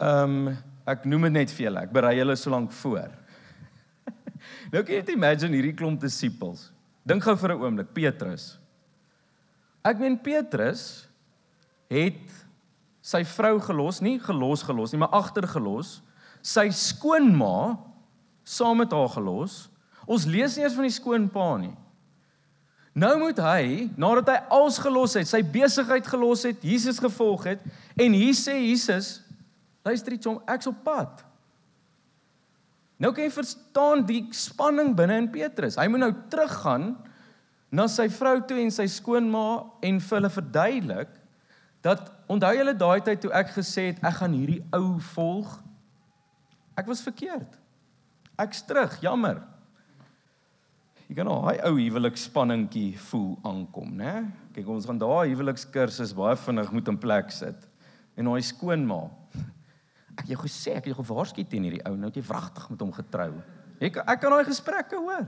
Ehm 0.00 0.48
um, 0.48 0.56
ek 0.86 1.04
noem 1.04 1.22
dit 1.22 1.32
net 1.32 1.50
vir 1.50 1.64
julle. 1.64 1.80
Ek 1.80 1.92
berei 1.92 2.16
julle 2.16 2.36
so 2.36 2.50
lank 2.50 2.72
voor." 2.72 3.23
Nou 4.74 4.82
kan 4.82 4.96
jy 4.96 5.02
net 5.04 5.12
imagine 5.14 5.54
hierdie 5.54 5.76
klomp 5.78 6.00
disippels. 6.02 6.72
Dink 7.06 7.22
gou 7.22 7.36
vir 7.38 7.52
'n 7.54 7.62
oomblik, 7.62 7.94
Petrus. 7.94 8.58
Ek 9.84 9.98
meen 9.98 10.18
Petrus 10.18 11.06
het 11.88 12.26
sy 13.00 13.22
vrou 13.22 13.60
gelos, 13.60 14.00
nie 14.00 14.18
gelos 14.18 14.64
gelos 14.64 14.92
nie, 14.92 14.98
maar 14.98 15.12
agtergelos, 15.12 16.00
sy 16.42 16.70
skoonma 16.70 17.78
saam 18.42 18.78
met 18.78 18.90
haar 18.90 19.08
gelos. 19.08 19.68
Ons 20.06 20.26
lees 20.26 20.56
nie 20.56 20.64
eers 20.64 20.74
van 20.74 20.88
die 20.88 20.90
skoonpa 20.90 21.56
nie. 21.58 21.76
Nou 22.94 23.18
moet 23.18 23.38
hy, 23.38 23.90
nadat 23.96 24.28
hy 24.28 24.38
alles 24.54 24.78
gelos 24.78 25.14
het, 25.14 25.28
sy 25.28 25.42
besigheid 25.42 26.06
gelos 26.06 26.42
het, 26.42 26.62
Jesus 26.62 26.98
gevolg 26.98 27.44
het 27.44 27.60
en 27.96 28.12
hier 28.12 28.34
sê 28.34 28.54
Jesus, 28.60 29.20
luister 29.84 30.12
iets 30.12 30.26
om 30.26 30.42
ek's 30.46 30.66
op 30.66 30.82
pad. 30.84 31.24
Nou 33.04 33.10
kan 33.12 33.26
jy 33.26 33.32
verstaan 33.34 34.06
die 34.08 34.22
spanning 34.32 34.94
binne 34.96 35.18
in 35.20 35.26
Petrus. 35.28 35.76
Hy 35.76 35.90
moet 35.92 36.00
nou 36.00 36.12
teruggaan 36.32 36.94
na 37.74 37.84
sy 37.90 38.06
vrou 38.08 38.38
toe 38.48 38.56
en 38.62 38.70
sy 38.72 38.86
skoonma 38.88 39.44
en 39.84 39.98
vir 40.00 40.16
hulle 40.16 40.30
verduidelik 40.32 41.10
dat 41.84 42.08
onthou 42.32 42.54
julle 42.56 42.72
daai 42.80 43.02
tyd 43.04 43.20
toe 43.20 43.32
ek 43.36 43.50
gesê 43.58 43.90
het 43.90 43.98
ek 44.00 44.22
gaan 44.22 44.32
hierdie 44.32 44.62
ou 44.72 44.94
volg. 45.12 45.50
Ek 46.80 46.88
was 46.88 47.04
verkeerd. 47.04 47.58
Ek's 48.40 48.64
terug, 48.64 48.96
jammer. 49.04 49.42
Jy 51.04 51.18
kan 51.18 51.28
al 51.28 51.44
hy 51.50 51.58
ou 51.68 51.74
huwelikspanningkie 51.76 52.94
voel 53.10 53.34
aankom, 53.44 53.92
né? 54.00 54.24
Kyk, 54.56 54.70
ons 54.72 54.88
gaan 54.88 55.02
daai 55.02 55.34
huwelikskursus 55.34 56.16
baie 56.16 56.38
vinnig 56.40 56.72
moet 56.72 56.88
in 56.88 56.98
plek 56.98 57.28
sit. 57.36 57.68
En 58.16 58.32
hy 58.32 58.40
skoonma. 58.48 59.02
Ek 60.18 60.28
jou 60.30 60.38
gesê, 60.44 60.76
ek 60.76 60.84
het 60.84 60.92
jou 60.92 61.00
gewaarsku 61.02 61.44
teen 61.48 61.66
hierdie 61.66 61.82
ou, 61.88 61.94
nou 61.98 62.10
het 62.10 62.18
jy 62.18 62.24
wragtig 62.28 62.68
met 62.70 62.84
hom 62.84 62.92
getrou. 62.94 63.32
Ek 63.82 63.98
ek 64.04 64.20
kan 64.22 64.34
daai 64.34 64.46
gesprekke 64.46 65.00
hoor. 65.00 65.26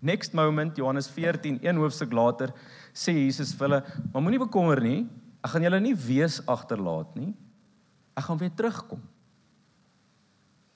Next 0.00 0.32
moment 0.32 0.76
Johannes 0.80 1.10
14, 1.12 1.58
een 1.60 1.76
hoofstuk 1.76 2.12
later, 2.16 2.54
sê 2.96 3.12
Jesus 3.12 3.52
vir 3.52 3.68
hulle, 3.68 3.84
"Maar 4.12 4.22
moenie 4.22 4.40
bekommer 4.40 4.80
nie, 4.80 5.08
ek 5.44 5.50
gaan 5.50 5.62
julle 5.62 5.80
nie 5.80 5.94
wees 5.94 6.40
agterlaat 6.46 7.14
nie. 7.16 7.34
Ek 8.16 8.24
gaan 8.24 8.38
weer 8.38 8.50
terugkom." 8.50 9.02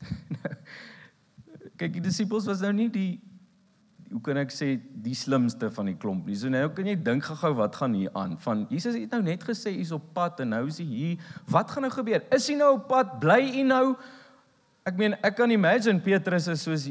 Kyk, 1.79 1.93
die 1.93 2.01
disippels 2.01 2.47
was 2.47 2.61
nou 2.61 2.73
nie 2.73 2.89
die 2.89 3.21
hoe 4.11 4.21
kan 4.21 4.39
ek 4.39 4.53
sê 4.55 4.75
die 5.05 5.15
slimste 5.15 5.71
van 5.75 5.89
die 5.91 5.97
klomp 5.99 6.27
nie. 6.27 6.37
So 6.39 6.51
nou 6.53 6.67
kan 6.75 6.87
jy 6.87 6.97
dink 6.97 7.25
gou-gou 7.27 7.55
wat 7.59 7.77
gaan 7.77 7.95
hier 7.97 8.13
aan. 8.15 8.37
Van 8.45 8.67
Jesus 8.71 8.99
het 8.99 9.15
nou 9.17 9.23
net 9.23 9.45
gesê 9.47 9.73
hy's 9.77 9.93
op 9.95 10.05
pad 10.15 10.43
en 10.45 10.53
nou 10.55 10.67
is 10.69 10.79
hy 10.83 10.87
hier. 10.87 11.31
Wat 11.51 11.71
gaan 11.71 11.87
nou 11.87 11.93
gebeur? 11.95 12.23
Is 12.35 12.49
hy 12.51 12.59
nou 12.61 12.75
op 12.77 12.87
pad? 12.91 13.17
Bly 13.23 13.41
hy 13.57 13.65
nou? 13.67 13.97
Ek 14.85 14.99
meen, 15.01 15.17
ek 15.25 15.39
kan 15.39 15.51
imagine 15.51 16.03
Petrus 16.05 16.51
is 16.53 16.63
soos 16.67 16.91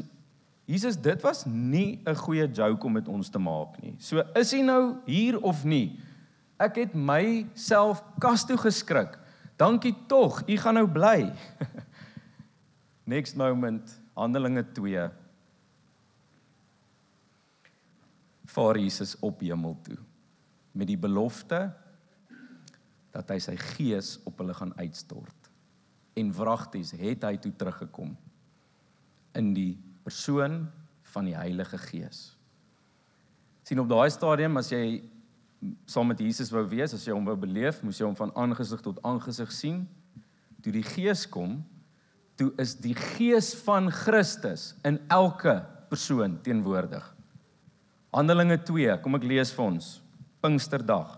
Jesus, 0.64 0.96
dit 0.96 1.20
was 1.20 1.44
nie 1.44 2.00
'n 2.06 2.16
goeie 2.16 2.48
joke 2.48 2.86
om 2.86 2.92
met 2.92 3.08
ons 3.08 3.28
te 3.28 3.38
maak 3.38 3.82
nie. 3.82 3.96
So 3.98 4.22
is 4.34 4.50
hy 4.52 4.62
nou 4.62 4.96
hier 5.04 5.38
of 5.40 5.64
nie? 5.64 6.00
Ek 6.58 6.76
het 6.76 6.94
myself 6.94 8.02
kas 8.18 8.46
toe 8.46 8.56
geskrik. 8.56 9.18
Dankie 9.56 9.94
tog, 10.08 10.42
u 10.48 10.56
gaan 10.56 10.74
nou 10.74 10.86
bly. 10.88 11.32
Next 13.04 13.36
moment, 13.36 14.00
Handelinge 14.14 14.64
2. 14.72 15.10
Vaar 18.54 18.78
Jesus 18.78 19.16
op 19.24 19.42
hemel 19.42 19.76
toe 19.86 19.98
met 20.74 20.90
die 20.90 20.98
belofte 20.98 21.68
dat 23.14 23.30
hy 23.30 23.38
sy 23.42 23.54
gees 23.76 24.16
op 24.26 24.40
hulle 24.42 24.54
gaan 24.58 24.72
uitstort. 24.74 25.50
En 26.18 26.32
wragties 26.34 26.90
het 26.98 27.22
hy 27.26 27.36
toe 27.38 27.52
teruggekom 27.54 28.14
in 29.38 29.52
die 29.54 29.74
persoon 30.02 30.64
van 31.14 31.30
die 31.30 31.36
Heilige 31.36 31.78
Gees. 31.78 32.32
sien 33.64 33.80
op 33.80 33.88
daai 33.88 34.10
stadium 34.12 34.58
as 34.60 34.68
jy 34.68 35.00
saam 35.88 36.10
met 36.10 36.20
Jesus 36.20 36.50
wou 36.52 36.66
wees, 36.68 36.92
as 36.92 37.06
jy 37.06 37.14
hom 37.14 37.24
wou 37.24 37.36
beleef, 37.40 37.78
moes 37.82 37.96
jy 37.96 38.04
hom 38.04 38.18
van 38.18 38.32
aangesig 38.36 38.82
tot 38.84 38.98
aangesig 39.06 39.52
sien. 39.52 39.86
Toe 40.60 40.72
die 40.74 40.84
Gees 40.84 41.24
kom, 41.24 41.62
toe 42.36 42.50
is 42.60 42.74
die 42.76 42.92
Gees 42.98 43.54
van 43.64 43.88
Christus 43.88 44.74
in 44.84 44.98
elke 45.08 45.62
persoon 45.88 46.36
teenwoordig. 46.44 47.13
Handelinge 48.14 48.60
2, 48.62 48.92
kom 49.02 49.16
ek 49.18 49.24
lees 49.26 49.50
vir 49.56 49.64
ons. 49.64 49.86
Pinksterdag. 50.44 51.16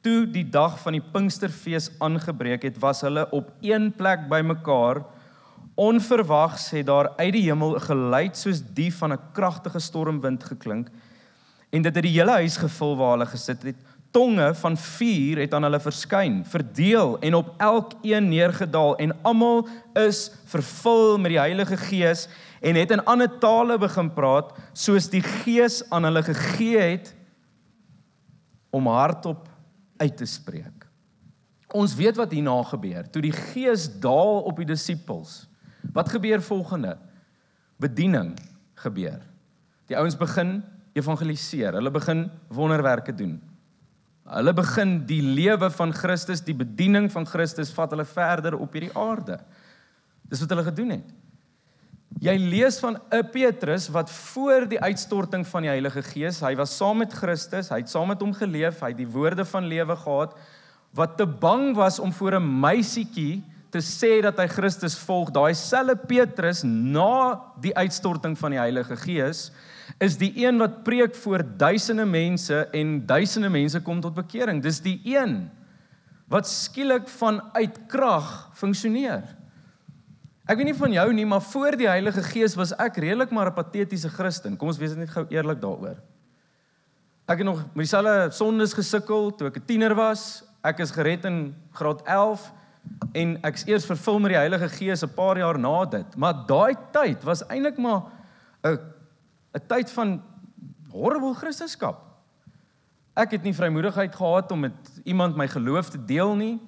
Toe 0.00 0.22
die 0.24 0.46
dag 0.48 0.78
van 0.80 0.96
die 0.96 1.02
Pinksterfees 1.04 1.90
aangebreek 2.00 2.64
het, 2.64 2.78
was 2.80 3.02
hulle 3.04 3.26
op 3.36 3.50
een 3.60 3.90
plek 3.92 4.24
bymekaar. 4.30 5.02
Onverwags 5.76 6.70
het 6.72 6.88
daar 6.88 7.10
uit 7.18 7.34
die 7.36 7.44
hemel 7.44 7.76
'n 7.76 7.84
geluid 7.84 8.36
soos 8.36 8.62
die 8.64 8.88
van 8.88 9.12
'n 9.12 9.20
kragtige 9.36 9.80
stormwind 9.80 10.44
geklink 10.44 10.88
en 11.70 11.82
dit 11.82 11.94
het 11.94 12.04
die 12.04 12.18
hele 12.18 12.32
huis 12.42 12.56
gevul 12.56 12.96
waar 12.96 13.18
hulle 13.18 13.26
gesit 13.26 13.62
het. 13.62 13.76
Tonge 14.10 14.54
van 14.54 14.76
vuur 14.76 15.38
het 15.38 15.54
aan 15.54 15.62
hulle 15.62 15.80
verskyn, 15.80 16.44
verdeel 16.44 17.18
en 17.20 17.34
op 17.34 17.54
elkeen 17.58 18.28
neergedaal 18.28 18.96
en 18.96 19.12
almal 19.22 19.68
is 19.94 20.32
vervul 20.46 21.18
met 21.18 21.30
die 21.30 21.38
Heilige 21.38 21.76
Gees 21.76 22.28
en 22.60 22.76
het 22.76 22.90
in 22.92 23.04
ander 23.08 23.30
tale 23.40 23.78
begin 23.80 24.10
praat 24.12 24.52
soos 24.76 25.08
die 25.12 25.22
Gees 25.24 25.80
aan 25.90 26.04
hulle 26.08 26.22
gegee 26.22 26.80
het 26.80 27.14
om 28.70 28.86
hardop 28.86 29.48
uit 30.00 30.16
te 30.16 30.26
spreek. 30.28 30.86
Ons 31.72 31.94
weet 31.94 32.18
wat 32.18 32.32
hierna 32.34 32.56
gebeur. 32.66 33.06
Toe 33.10 33.22
die 33.22 33.34
Gees 33.34 33.86
daal 34.02 34.42
op 34.46 34.58
die 34.60 34.68
disippels, 34.68 35.50
Wat 35.92 36.08
gebeur 36.08 36.42
volgende? 36.42 36.96
Bediening 37.80 38.34
gebeur. 38.74 39.20
Die 39.88 39.96
ouens 39.98 40.16
begin 40.16 40.60
evangeliseer. 40.92 41.78
Hulle 41.78 41.90
begin 41.90 42.28
wonderwerke 42.48 43.14
doen. 43.14 43.38
Hulle 44.30 44.52
begin 44.54 45.00
die 45.08 45.22
lewe 45.22 45.70
van 45.74 45.94
Christus, 45.96 46.44
die 46.44 46.54
bediening 46.54 47.08
van 47.10 47.26
Christus 47.26 47.72
vat 47.74 47.90
hulle 47.94 48.06
verder 48.06 48.58
op 48.60 48.76
hierdie 48.76 48.92
aarde. 48.94 49.40
Dis 50.30 50.42
wat 50.44 50.52
hulle 50.54 50.68
gedoen 50.68 50.94
het. 50.98 51.08
Jy 52.20 52.34
lees 52.36 52.76
van 52.82 52.98
'n 53.08 53.30
Petrus 53.32 53.88
wat 53.88 54.10
voor 54.10 54.68
die 54.68 54.80
uitstorting 54.80 55.46
van 55.46 55.62
die 55.62 55.70
Heilige 55.70 56.02
Gees, 56.02 56.40
hy 56.40 56.54
was 56.54 56.76
saam 56.76 56.98
met 56.98 57.12
Christus, 57.12 57.70
hy 57.70 57.78
het 57.80 57.88
saam 57.88 58.08
met 58.08 58.20
hom 58.20 58.34
geleef, 58.34 58.80
hy 58.80 58.88
het 58.88 58.98
die 58.98 59.08
woorde 59.08 59.44
van 59.44 59.64
lewe 59.64 59.96
gehad, 59.96 60.36
wat 60.92 61.16
te 61.16 61.26
bang 61.26 61.74
was 61.74 61.98
om 61.98 62.12
voor 62.12 62.36
'n 62.36 62.60
meisietjie 62.60 63.42
te 63.70 63.78
sê 63.78 64.20
dat 64.20 64.36
hy 64.36 64.46
Christus 64.46 64.98
volg, 64.98 65.30
daai 65.30 65.54
selfe 65.54 65.96
Petrus 65.96 66.62
na 66.62 67.40
die 67.60 67.74
uitstorting 67.74 68.36
van 68.36 68.50
die 68.50 68.60
Heilige 68.60 68.96
Gees 68.96 69.50
is 69.98 70.16
die 70.16 70.32
een 70.46 70.58
wat 70.58 70.84
preek 70.84 71.14
voor 71.14 71.42
duisende 71.56 72.04
mense 72.04 72.68
en 72.72 73.06
duisende 73.06 73.48
mense 73.48 73.80
kom 73.80 74.00
tot 74.00 74.14
bekering. 74.14 74.62
Dis 74.62 74.80
die 74.80 75.00
een 75.04 75.50
wat 76.28 76.46
skielik 76.46 77.08
vanuit 77.08 77.78
krag 77.88 78.50
funksioneer. 78.54 79.39
Ek 80.50 80.58
weet 80.58 80.72
nie 80.72 80.74
van 80.74 80.90
jou 80.90 81.10
nie, 81.14 81.24
maar 81.30 81.42
voor 81.46 81.76
die 81.78 81.86
Heilige 81.86 82.24
Gees 82.26 82.56
was 82.58 82.72
ek 82.74 82.96
redelik 82.98 83.30
maar 83.30 83.46
'n 83.46 83.54
patetiese 83.54 84.08
Christen. 84.10 84.56
Kom 84.56 84.68
ons 84.68 84.78
wees 84.78 84.96
net 84.96 85.10
gou 85.10 85.24
eerlik 85.30 85.60
daaroor. 85.60 86.02
Ek 87.28 87.38
het 87.38 87.46
nog 87.46 87.62
met 87.74 87.86
dieselfde 87.86 88.30
sondes 88.34 88.74
gesukkel 88.74 89.30
toe 89.30 89.46
ek 89.46 89.56
'n 89.56 89.64
tiener 89.66 89.94
was. 89.94 90.42
Ek 90.64 90.80
is 90.80 90.90
gered 90.90 91.24
in 91.24 91.54
graad 91.72 92.02
11 92.02 92.52
en 93.12 93.38
ek's 93.42 93.64
eers 93.66 93.86
vervul 93.86 94.18
met 94.18 94.30
die 94.30 94.38
Heilige 94.38 94.68
Gees 94.68 95.04
'n 95.04 95.14
paar 95.14 95.38
jaar 95.38 95.58
na 95.58 95.84
dit. 95.84 96.16
Maar 96.16 96.34
daai 96.46 96.74
tyd 96.90 97.22
was 97.22 97.46
eintlik 97.46 97.78
maar 97.78 98.02
'n 98.64 98.78
'n 99.54 99.66
tyd 99.68 99.90
van 99.90 100.22
horrible 100.90 101.34
Christendom. 101.34 101.94
Ek 103.14 103.30
het 103.30 103.42
nie 103.42 103.54
vrymoedigheid 103.54 104.14
gehad 104.14 104.50
om 104.50 104.60
met 104.60 105.00
iemand 105.04 105.36
my 105.36 105.46
geloof 105.46 105.90
te 105.90 106.04
deel 106.04 106.34
nie. 106.34 106.60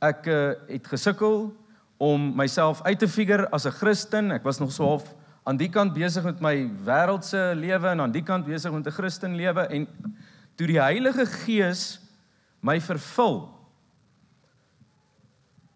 Ek 0.00 0.26
uh, 0.26 0.52
het 0.66 0.86
gesukkel 0.86 1.54
om 1.98 2.30
myself 2.36 2.82
uit 2.82 2.98
te 2.98 3.08
figure 3.08 3.50
as 3.50 3.66
'n 3.66 3.70
Christen. 3.70 4.30
Ek 4.30 4.42
was 4.42 4.58
nog 4.58 4.72
so 4.72 4.84
half 4.84 5.14
aan 5.42 5.56
die 5.56 5.68
kant 5.68 5.92
besig 5.92 6.24
met 6.24 6.40
my 6.40 6.70
wêreldse 6.84 7.54
lewe 7.54 7.88
en 7.88 8.00
aan 8.00 8.12
die 8.12 8.22
kant 8.22 8.46
besig 8.46 8.72
met 8.72 8.86
'n 8.86 8.90
Christen 8.90 9.34
lewe 9.34 9.60
en 9.60 9.86
toe 10.54 10.66
die 10.66 10.80
Heilige 10.80 11.26
Gees 11.26 12.00
my 12.60 12.80
vervul 12.80 13.48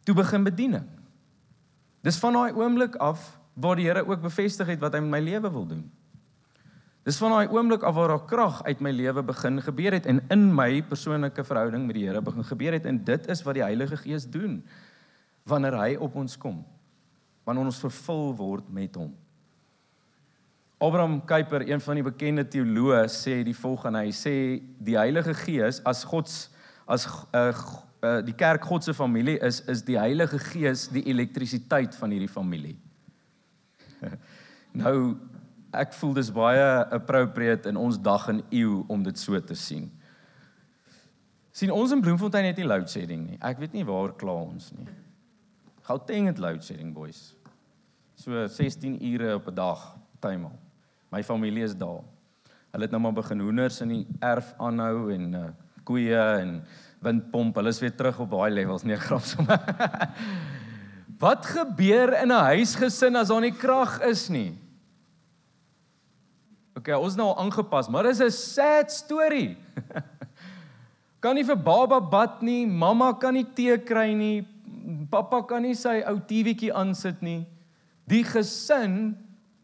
toe 0.04 0.14
begin 0.14 0.44
bediening. 0.44 0.86
Dis 2.02 2.18
van 2.18 2.32
daai 2.32 2.52
oomblik 2.52 2.96
af 2.96 3.38
waar 3.54 3.76
die 3.76 3.86
Here 3.86 4.06
ook 4.06 4.20
bevestig 4.20 4.66
het 4.66 4.80
wat 4.80 4.94
hy 4.94 5.00
met 5.00 5.10
my 5.10 5.20
lewe 5.20 5.50
wil 5.50 5.66
doen. 5.66 5.90
Dis 7.02 7.18
van 7.18 7.30
daai 7.30 7.48
oomblik 7.48 7.82
af 7.82 7.94
waar 7.94 8.08
daar 8.08 8.26
krag 8.26 8.62
uit 8.62 8.80
my 8.80 8.90
lewe 8.90 9.22
begin 9.22 9.62
gebeur 9.62 9.92
het 9.92 10.06
en 10.06 10.22
in 10.28 10.54
my 10.54 10.82
persoonlike 10.82 11.44
verhouding 11.44 11.86
met 11.86 11.94
die 11.94 12.06
Here 12.06 12.22
begin 12.22 12.44
gebeur 12.44 12.72
het 12.72 12.86
en 12.86 13.04
dit 13.04 13.26
is 13.26 13.42
wat 13.42 13.54
die 13.54 13.62
Heilige 13.62 13.96
Gees 13.96 14.30
doen 14.30 14.62
wanneer 15.48 15.76
hy 15.78 15.90
op 15.96 16.16
ons 16.16 16.36
kom. 16.38 16.62
Wanneer 17.44 17.70
ons 17.70 17.82
vervul 17.82 18.30
word 18.38 18.68
met 18.70 18.96
hom. 18.96 19.12
Abraham 20.82 21.20
Kuyper, 21.24 21.62
een 21.68 21.80
van 21.80 21.98
die 21.98 22.02
bekende 22.02 22.42
teoloë, 22.48 23.04
sê 23.10 23.38
die 23.46 23.54
volgende, 23.54 24.02
hy 24.02 24.14
sê 24.14 24.34
die 24.82 24.96
Heilige 24.98 25.34
Gees 25.44 25.78
as 25.86 26.02
God 26.04 26.30
as 26.90 27.06
'n 27.06 27.10
uh, 27.32 27.48
eh, 27.48 27.60
uh, 28.02 28.20
die 28.26 28.34
kerk 28.34 28.64
God 28.64 28.84
se 28.84 28.94
familie 28.94 29.38
is 29.38 29.60
is 29.70 29.82
die 29.82 29.98
Heilige 29.98 30.38
Gees 30.38 30.88
die 30.88 31.04
elektrisiteit 31.06 31.94
van 31.94 32.10
hierdie 32.10 32.28
familie. 32.28 32.76
nou 34.82 35.16
ek 35.72 35.92
voel 35.92 36.14
dis 36.14 36.32
baie 36.34 36.66
appropriate 36.90 37.68
in 37.68 37.76
ons 37.76 37.96
dag 38.00 38.28
en 38.28 38.42
eeu 38.50 38.82
om 38.88 39.02
dit 39.02 39.18
so 39.18 39.40
te 39.40 39.54
sien. 39.54 39.90
sien 41.52 41.70
ons 41.70 41.92
in 41.92 42.00
Bloemfontein 42.00 42.44
het 42.44 42.56
nie 42.56 42.66
load 42.66 42.90
shedding 42.90 43.26
nie. 43.30 43.38
Ek 43.40 43.58
weet 43.58 43.72
nie 43.72 43.84
waar 43.84 44.16
kla 44.16 44.32
ons 44.32 44.72
nie. 44.72 44.88
Gauteng 45.82 46.28
het 46.30 46.38
load 46.38 46.62
shedding 46.62 46.92
boys. 46.94 47.34
So 48.14 48.46
16 48.46 49.00
ure 49.02 49.34
op 49.34 49.48
'n 49.48 49.54
dag 49.54 49.96
al. 50.20 50.52
My 51.10 51.22
familie 51.22 51.62
is 51.62 51.74
daar. 51.76 52.02
Hulle 52.70 52.84
het 52.84 52.90
nou 52.90 53.02
maar 53.02 53.12
begin 53.12 53.40
hoenders 53.40 53.80
in 53.80 53.88
die 53.88 54.06
erf 54.20 54.54
aanhou 54.58 55.12
en 55.12 55.34
uh, 55.34 55.48
koeie 55.84 56.16
en 56.16 56.62
windpomp. 57.00 57.56
Hulle 57.56 57.68
is 57.68 57.80
weer 57.80 57.96
terug 57.96 58.20
op 58.20 58.30
daai 58.30 58.50
levels, 58.50 58.82
nee 58.82 58.96
grap 58.96 59.20
sommer. 59.20 59.60
Wat 61.24 61.46
gebeur 61.46 62.14
in 62.22 62.32
'n 62.32 62.44
huisgesin 62.54 63.16
as 63.16 63.28
daar 63.28 63.40
nie 63.40 63.52
krag 63.52 64.00
is 64.00 64.28
nie? 64.28 64.58
OK, 66.74 66.88
ons 66.88 67.16
nou 67.16 67.36
aangepas, 67.36 67.88
maar 67.88 68.02
dis 68.02 68.20
'n 68.20 68.30
sad 68.30 68.92
story. 68.92 69.56
kan 71.22 71.34
nie 71.34 71.44
vir 71.44 71.56
baba 71.56 72.00
bad 72.00 72.42
nie, 72.42 72.66
mamma 72.66 73.12
kan 73.12 73.34
nie 73.34 73.46
tee 73.54 73.78
kry 73.78 74.14
nie, 74.14 74.46
pappa 75.10 75.42
kan 75.48 75.62
nie 75.62 75.74
sy 75.78 76.00
ou 76.08 76.18
TV'tjie 76.28 76.72
aansit 76.74 77.22
nie. 77.22 77.42
Die 78.08 78.22
gesin 78.26 79.14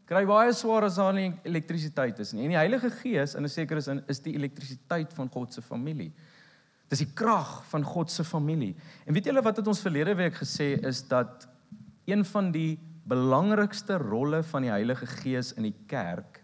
kry 0.08 0.24
baie 0.28 0.52
swaar 0.56 0.86
as 0.88 0.96
daar 0.96 1.12
nie 1.16 1.32
elektrisiteit 1.46 2.18
is 2.24 2.32
nie. 2.32 2.46
En 2.46 2.54
die 2.54 2.60
Heilige 2.60 2.90
Gees 3.02 3.34
in 3.34 3.44
'n 3.44 3.48
sekere 3.48 3.80
sin 3.80 4.02
is 4.08 4.20
die 4.20 4.34
elektrisiteit 4.34 5.12
van 5.12 5.28
God 5.28 5.52
se 5.52 5.62
familie. 5.62 6.12
Dis 6.88 7.04
die 7.04 7.12
krag 7.14 7.64
van 7.68 7.84
God 7.84 8.10
se 8.10 8.24
familie. 8.24 8.74
En 9.06 9.14
weet 9.14 9.24
julle 9.24 9.42
wat 9.42 9.56
het 9.56 9.66
ons 9.66 9.80
verlede 9.80 10.14
week 10.14 10.34
gesê 10.34 10.78
is 10.82 11.02
dat 11.08 11.48
een 12.06 12.24
van 12.24 12.50
die 12.52 12.78
belangrikste 13.04 13.96
rolle 13.96 14.42
van 14.42 14.62
die 14.62 14.70
Heilige 14.70 15.06
Gees 15.06 15.52
in 15.52 15.62
die 15.62 15.76
kerk 15.86 16.42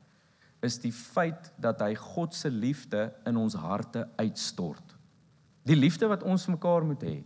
is 0.64 0.78
die 0.80 0.92
feit 0.92 1.52
dat 1.60 1.80
hy 1.80 1.94
God 1.94 2.34
se 2.34 2.50
liefde 2.50 3.12
in 3.28 3.36
ons 3.36 3.54
harte 3.54 4.08
uitstort. 4.16 4.94
Die 5.64 5.76
liefde 5.76 6.08
wat 6.08 6.22
ons 6.22 6.46
mekaar 6.46 6.84
moet 6.84 7.02
hê 7.04 7.22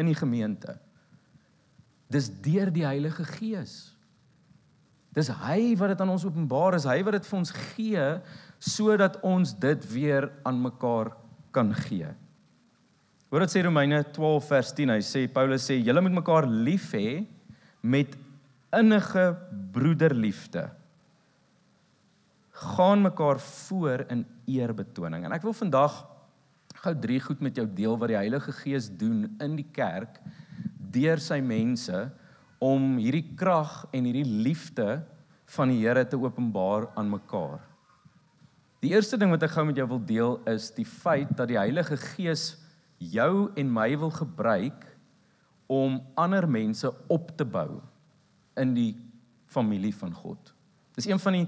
in 0.00 0.06
die 0.06 0.16
gemeente. 0.16 0.76
Dis 2.12 2.28
deur 2.44 2.70
die 2.72 2.84
Heilige 2.86 3.24
Gees. 3.36 3.94
Dis 5.14 5.30
hy 5.44 5.74
wat 5.78 5.92
dit 5.92 6.02
aan 6.02 6.10
ons 6.10 6.26
openbaar, 6.26 6.74
is 6.78 6.86
hy 6.90 6.98
wat 7.06 7.20
dit 7.20 7.28
vir 7.30 7.38
ons 7.38 7.54
gee 7.74 8.06
sodat 8.64 9.18
ons 9.26 9.52
dit 9.60 9.86
weer 9.92 10.30
aan 10.48 10.58
mekaar 10.62 11.12
kan 11.54 11.70
gee. 11.84 12.08
Hoor 13.30 13.44
wat 13.44 13.52
sê 13.52 13.64
Romeine 13.66 14.00
12 14.14 14.48
vers 14.50 14.72
10. 14.78 14.94
Hy 14.94 15.02
sê 15.04 15.24
Paulus 15.30 15.66
sê 15.68 15.76
julle 15.78 16.02
moet 16.06 16.16
mekaar 16.20 16.48
lief 16.48 16.92
hê 16.96 17.24
met 17.82 18.16
innige 18.74 19.26
broederliefde. 19.74 20.68
Gaan 22.74 23.02
mekaar 23.02 23.38
voor 23.42 24.06
in 24.10 24.24
eerbetoning. 24.50 25.26
En 25.26 25.34
ek 25.34 25.44
wil 25.46 25.54
vandag 25.54 26.00
gou 26.84 26.94
drie 27.00 27.20
goed 27.22 27.42
met 27.44 27.58
jou 27.58 27.66
deel 27.70 27.98
wat 27.98 28.10
die 28.12 28.18
Heilige 28.18 28.54
Gees 28.62 28.90
doen 28.90 29.28
in 29.42 29.58
die 29.58 29.68
kerk 29.72 30.18
deur 30.94 31.20
sy 31.22 31.40
mense 31.44 32.06
om 32.62 32.96
hierdie 33.02 33.26
krag 33.36 33.82
en 33.92 34.06
hierdie 34.06 34.26
liefde 34.46 35.02
van 35.56 35.72
die 35.72 35.82
Here 35.82 36.04
te 36.08 36.18
openbaar 36.20 36.88
aan 36.96 37.10
mekaar. 37.12 37.60
Die 38.84 38.92
eerste 38.92 39.18
ding 39.20 39.32
wat 39.32 39.44
ek 39.46 39.54
gou 39.56 39.64
met 39.68 39.78
jou 39.80 39.86
wil 39.94 40.02
deel 40.04 40.38
is 40.50 40.70
die 40.76 40.86
feit 40.88 41.30
dat 41.36 41.48
die 41.50 41.60
Heilige 41.60 41.96
Gees 42.00 42.54
jou 43.00 43.50
en 43.58 43.70
my 43.72 43.90
wil 44.00 44.12
gebruik 44.12 44.84
om 45.72 46.00
ander 46.20 46.46
mense 46.48 46.90
op 47.12 47.32
te 47.36 47.46
bou 47.48 47.80
in 48.60 48.74
die 48.76 48.92
familie 49.50 49.92
van 49.96 50.12
God. 50.12 50.52
Dis 50.94 51.08
een 51.08 51.20
van 51.20 51.38
die 51.38 51.46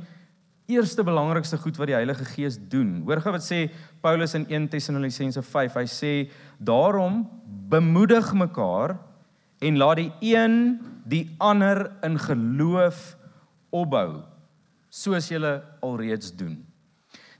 eerste 0.66 1.04
belangrikste 1.06 1.58
goed 1.60 1.76
wat 1.78 1.90
die 1.90 1.98
Heilige 1.98 2.24
Gees 2.32 2.56
doen. 2.58 3.02
Hoor 3.06 3.20
gou 3.22 3.34
wat 3.36 3.44
sê 3.44 3.66
Paulus 4.02 4.34
in 4.34 4.46
1 4.48 4.70
Tessalonisense 4.72 5.42
5. 5.42 5.76
Hy 5.78 5.86
sê 5.90 6.12
daarom 6.58 7.22
bemoedig 7.70 8.32
mekaar 8.34 8.96
en 9.58 9.76
laat 9.76 9.96
die 9.96 10.12
een 10.20 10.80
die 11.04 11.34
ander 11.38 11.90
in 12.02 12.18
geloof 12.18 13.16
opbou 13.70 14.22
soos 14.88 15.28
julle 15.28 15.60
alreeds 15.84 16.32
doen. 16.36 16.58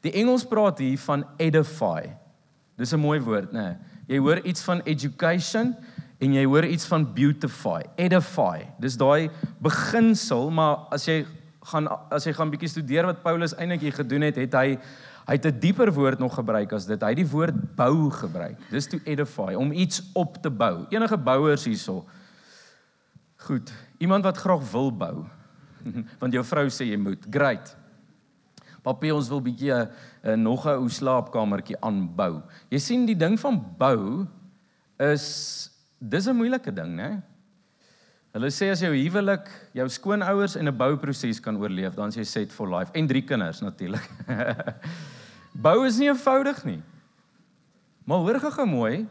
Die 0.04 0.12
Engels 0.12 0.44
praat 0.46 0.78
hier 0.78 0.99
van 0.99 1.25
edify. 1.42 2.12
Dis 2.76 2.92
'n 2.92 3.00
mooi 3.00 3.20
woord, 3.20 3.52
né? 3.52 3.78
Jy 4.06 4.18
hoor 4.18 4.38
iets 4.44 4.62
van 4.62 4.80
education 4.85 5.75
en 6.18 6.32
jy 6.32 6.44
hoor 6.44 6.64
iets 6.64 6.87
van 6.87 7.14
beautify. 7.14 7.82
Edify. 7.96 8.66
Dis 8.78 8.96
daai 8.96 9.30
beginsel, 9.58 10.50
maar 10.50 10.87
as 10.90 11.04
jy 11.06 11.25
gaan 11.73 11.88
as 12.11 12.25
jy 12.25 12.32
gaan 12.32 12.50
bietjie 12.50 12.68
studeer 12.68 13.08
wat 13.08 13.23
Paulus 13.23 13.54
eintlik 13.54 13.80
hier 13.80 13.96
gedoen 13.96 14.23
het, 14.23 14.37
het 14.37 14.54
hy 14.54 14.78
hy 15.26 15.35
het 15.35 15.47
'n 15.47 15.59
dieper 15.59 15.92
woord 15.92 16.18
nog 16.18 16.35
gebruik 16.35 16.73
as 16.73 16.87
dit. 16.87 17.00
Hy 17.00 17.09
het 17.09 17.16
die 17.16 17.30
woord 17.30 17.76
bou 17.76 18.11
gebruik. 18.11 18.59
Dis 18.71 18.87
to 18.87 18.99
edify, 19.04 19.54
om 19.54 19.73
iets 19.73 20.02
op 20.14 20.42
te 20.42 20.50
bou. 20.50 20.87
Enige 20.90 21.16
bouers 21.18 21.64
hierso. 21.64 22.04
Goed, 23.37 23.73
iemand 23.99 24.25
wat 24.25 24.37
graag 24.37 24.71
wil 24.71 24.92
bou. 24.92 25.25
Want 26.21 26.33
jou 26.33 26.45
vrou 26.45 26.66
sê 26.71 26.85
jy 26.85 26.97
moet. 26.97 27.26
Great. 27.30 27.76
Papie, 28.83 29.14
ons 29.14 29.28
wil 29.28 29.42
bietjie 29.42 29.73
'n 29.73 29.80
uh, 29.80 29.87
uh, 30.30 30.37
nog 30.37 30.66
'n 30.66 30.78
ou 30.78 30.88
slaapkamertjie 30.88 31.80
aanbou. 31.80 32.42
Jy 32.71 32.78
sien 32.78 33.06
die 33.06 33.16
ding 33.16 33.38
van 33.38 33.59
bou 33.78 34.26
is 34.99 35.71
dis 35.99 36.26
'n 36.26 36.37
moeilike 36.37 36.73
ding, 36.73 36.95
né? 36.95 37.23
Hulle 38.33 38.50
sê 38.50 38.71
as 38.71 38.80
jou 38.80 38.92
huwelik, 38.92 39.49
jou 39.73 39.88
skoonouers 39.88 40.56
en 40.56 40.68
'n 40.68 40.76
bouproses 40.76 41.40
kan 41.40 41.56
oorleef, 41.56 41.95
dan 41.95 42.09
is 42.09 42.16
jy 42.16 42.25
set 42.25 42.52
for 42.52 42.68
life 42.68 42.93
en 42.95 43.06
drie 43.06 43.23
kinders 43.23 43.60
natuurlik. 43.60 44.10
Bou 45.56 45.86
is 45.86 45.97
nie 45.97 46.10
eenvoudig 46.10 46.64
nie. 46.69 46.82
Maar 48.04 48.19
hoor 48.23 48.38
gou 48.40 48.66
mooi, 48.69 49.06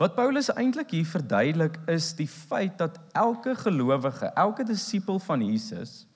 wat 0.00 0.16
Paulus 0.16 0.50
eintlik 0.50 0.90
hier 0.96 1.06
verduidelik 1.06 1.76
is 1.92 2.10
die 2.18 2.28
feit 2.28 2.78
dat 2.80 2.98
elke 3.12 3.54
gelowige, 3.54 4.32
elke 4.34 4.64
disipel 4.64 5.20
van 5.22 5.44
Jesus 5.44 6.06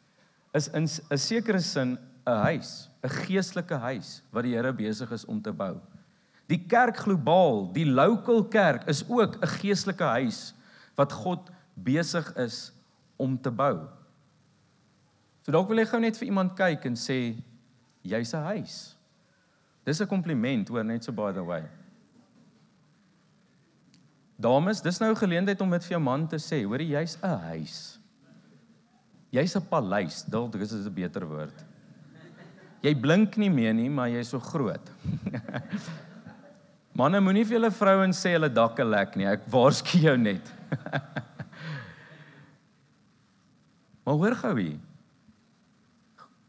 is 0.54 0.68
in 0.68 0.88
'n 0.88 1.18
sekere 1.18 1.60
sin 1.60 1.98
'n 2.26 2.38
huis, 2.48 2.90
'n 3.04 3.08
geestelike 3.08 3.74
huis 3.74 4.22
wat 4.32 4.44
die 4.44 4.54
Here 4.54 4.72
besig 4.72 5.10
is 5.12 5.24
om 5.24 5.42
te 5.42 5.52
bou. 5.52 5.80
Die 6.48 6.66
kerk 6.66 6.96
globaal, 6.96 7.72
die 7.72 7.86
local 7.86 8.44
kerk 8.44 8.88
is 8.88 9.04
ook 9.08 9.36
'n 9.42 9.46
geestelike 9.46 10.04
huis 10.04 10.54
wat 10.96 11.12
God 11.12 11.50
besig 11.74 12.36
is 12.36 12.72
om 13.16 13.40
te 13.40 13.50
bou. 13.50 13.88
So 15.42 15.52
dalk 15.52 15.68
wil 15.68 15.78
ek 15.78 15.88
gou 15.88 16.00
net 16.00 16.16
vir 16.16 16.26
iemand 16.26 16.56
kyk 16.56 16.84
en 16.84 16.94
sê 16.94 17.36
jy's 18.02 18.34
'n 18.34 18.42
huis. 18.42 18.93
Dis 19.84 20.00
'n 20.00 20.06
kompliment 20.06 20.68
hoor 20.68 20.84
net 20.84 21.04
so 21.04 21.12
by 21.12 21.32
the 21.32 21.44
way. 21.44 21.62
Dames, 24.38 24.80
dis 24.80 25.00
nou 25.00 25.10
'n 25.10 25.16
geleentheid 25.16 25.60
om 25.60 25.70
dit 25.70 25.84
vir 25.84 25.90
jou 25.90 26.00
man 26.00 26.26
te 26.26 26.36
sê, 26.36 26.64
hoor 26.64 26.80
jy's 26.80 27.16
'n 27.22 27.38
huis. 27.50 27.98
Jy's 29.30 29.56
'n 29.56 29.66
paleis, 29.68 30.24
dalk 30.24 30.52
dis 30.52 30.72
'n 30.72 30.94
beter 30.94 31.26
woord. 31.26 31.64
Jy 32.82 32.94
blink 32.94 33.36
nie 33.36 33.50
meer 33.50 33.72
nie, 33.72 33.88
maar 33.88 34.08
jy's 34.08 34.28
so 34.28 34.38
groot. 34.38 34.90
Manne 36.94 37.20
moenie 37.20 37.44
vir 37.44 37.58
julle 37.58 37.70
vrouens 37.70 38.18
sê 38.20 38.32
hulle 38.32 38.48
dakke 38.48 38.84
lek 38.84 39.16
nie. 39.16 39.26
Ek 39.26 39.40
waarsku 39.50 39.98
jou 39.98 40.16
net. 40.16 40.52
Maar 44.04 44.14
hoor 44.14 44.34
gou 44.36 44.58
hier. 44.58 44.80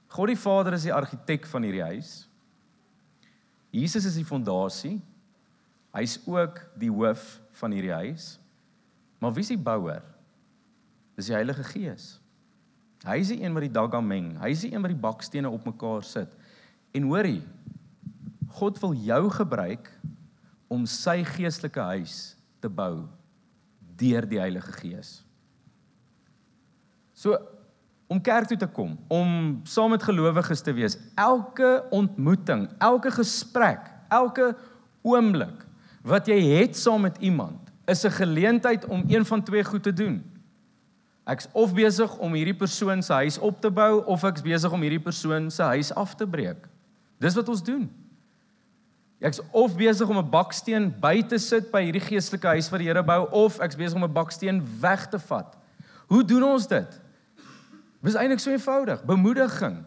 God 0.08 0.28
die 0.28 0.36
Vader 0.36 0.74
is 0.74 0.84
die 0.84 0.94
argitek 0.94 1.46
van 1.48 1.64
hierdie 1.64 1.84
huis. 1.84 2.25
Jesus 3.76 4.08
is 4.08 4.16
die 4.16 4.28
fondasie. 4.28 4.98
Hy's 5.96 6.18
ook 6.28 6.62
die 6.80 6.92
hoof 6.92 7.24
van 7.60 7.76
hierdie 7.76 7.96
huis. 7.96 8.36
Maar 9.20 9.34
wie 9.36 9.44
is 9.44 9.52
die 9.52 9.60
bouer? 9.60 10.04
Dis 11.16 11.30
die 11.32 11.36
Heilige 11.36 11.64
Gees. 11.68 12.16
Hy 13.06 13.20
is 13.22 13.32
die 13.32 13.42
een 13.44 13.56
wat 13.56 13.66
die 13.66 13.76
dagga 13.76 14.02
meng. 14.04 14.34
Hy 14.42 14.52
is 14.56 14.64
die 14.66 14.72
een 14.74 14.84
wat 14.84 14.94
die 14.94 15.04
bakstene 15.04 15.52
op 15.52 15.68
mekaar 15.68 16.04
sit. 16.08 16.32
En 16.96 17.08
hoorie, 17.12 17.42
God 18.56 18.80
wil 18.84 18.96
jou 19.04 19.22
gebruik 19.36 19.92
om 20.72 20.88
sy 20.90 21.20
geestelike 21.28 21.84
huis 21.92 22.36
te 22.64 22.72
bou 22.72 23.06
deur 24.00 24.28
die 24.28 24.40
Heilige 24.42 24.74
Gees. 24.80 25.18
So 27.16 27.38
om 28.08 28.22
kerk 28.22 28.48
toe 28.48 28.58
te 28.58 28.68
kom, 28.68 28.98
om 29.08 29.60
saam 29.64 29.90
met 29.96 30.04
gelowiges 30.04 30.62
te 30.62 30.74
wees, 30.74 30.98
elke 31.16 31.84
ontmoeting, 31.90 32.68
elke 32.78 33.12
gesprek, 33.12 33.90
elke 34.14 34.54
oomblik 35.02 35.64
wat 36.06 36.28
jy 36.30 36.38
het 36.60 36.78
saam 36.78 37.02
met 37.02 37.18
iemand, 37.18 37.72
is 37.90 38.06
'n 38.06 38.12
geleentheid 38.12 38.86
om 38.86 39.04
een 39.08 39.26
van 39.26 39.44
twee 39.44 39.64
goed 39.64 39.84
te 39.84 39.94
doen. 39.94 40.24
Ek's 41.26 41.48
of 41.52 41.74
besig 41.74 42.18
om 42.18 42.34
hierdie 42.34 42.56
persoon 42.56 43.02
se 43.02 43.14
huis 43.14 43.38
op 43.38 43.62
te 43.62 43.72
bou 43.72 44.04
of 44.06 44.24
ek's 44.24 44.42
besig 44.42 44.72
om 44.72 44.82
hierdie 44.82 45.02
persoon 45.02 45.52
se 45.52 45.64
huis 45.64 45.94
af 45.94 46.16
te 46.16 46.28
breek. 46.28 46.68
Dis 47.18 47.34
wat 47.34 47.50
ons 47.50 47.64
doen. 47.64 47.90
Ek's 49.20 49.42
of 49.52 49.76
besig 49.76 50.10
om 50.10 50.18
'n 50.18 50.30
baksteen 50.30 50.94
by 51.00 51.24
te 51.24 51.38
sit 51.38 51.72
by 51.72 51.82
hierdie 51.82 52.02
geestelike 52.02 52.48
huis 52.48 52.70
wat 52.70 52.80
die 52.80 52.88
Here 52.88 53.04
bou 53.04 53.28
of 53.32 53.60
ek's 53.60 53.76
besig 53.76 53.96
om 53.96 54.04
'n 54.04 54.14
baksteen 54.14 54.62
weg 54.80 55.08
te 55.10 55.20
vat. 55.20 55.58
Hoe 56.08 56.24
doen 56.24 56.44
ons 56.44 56.68
dit? 56.68 57.02
Dit 58.06 58.14
is 58.14 58.20
eintlik 58.22 58.42
so 58.44 58.54
eenvoudig. 58.54 59.02
Bemoediging. 59.10 59.80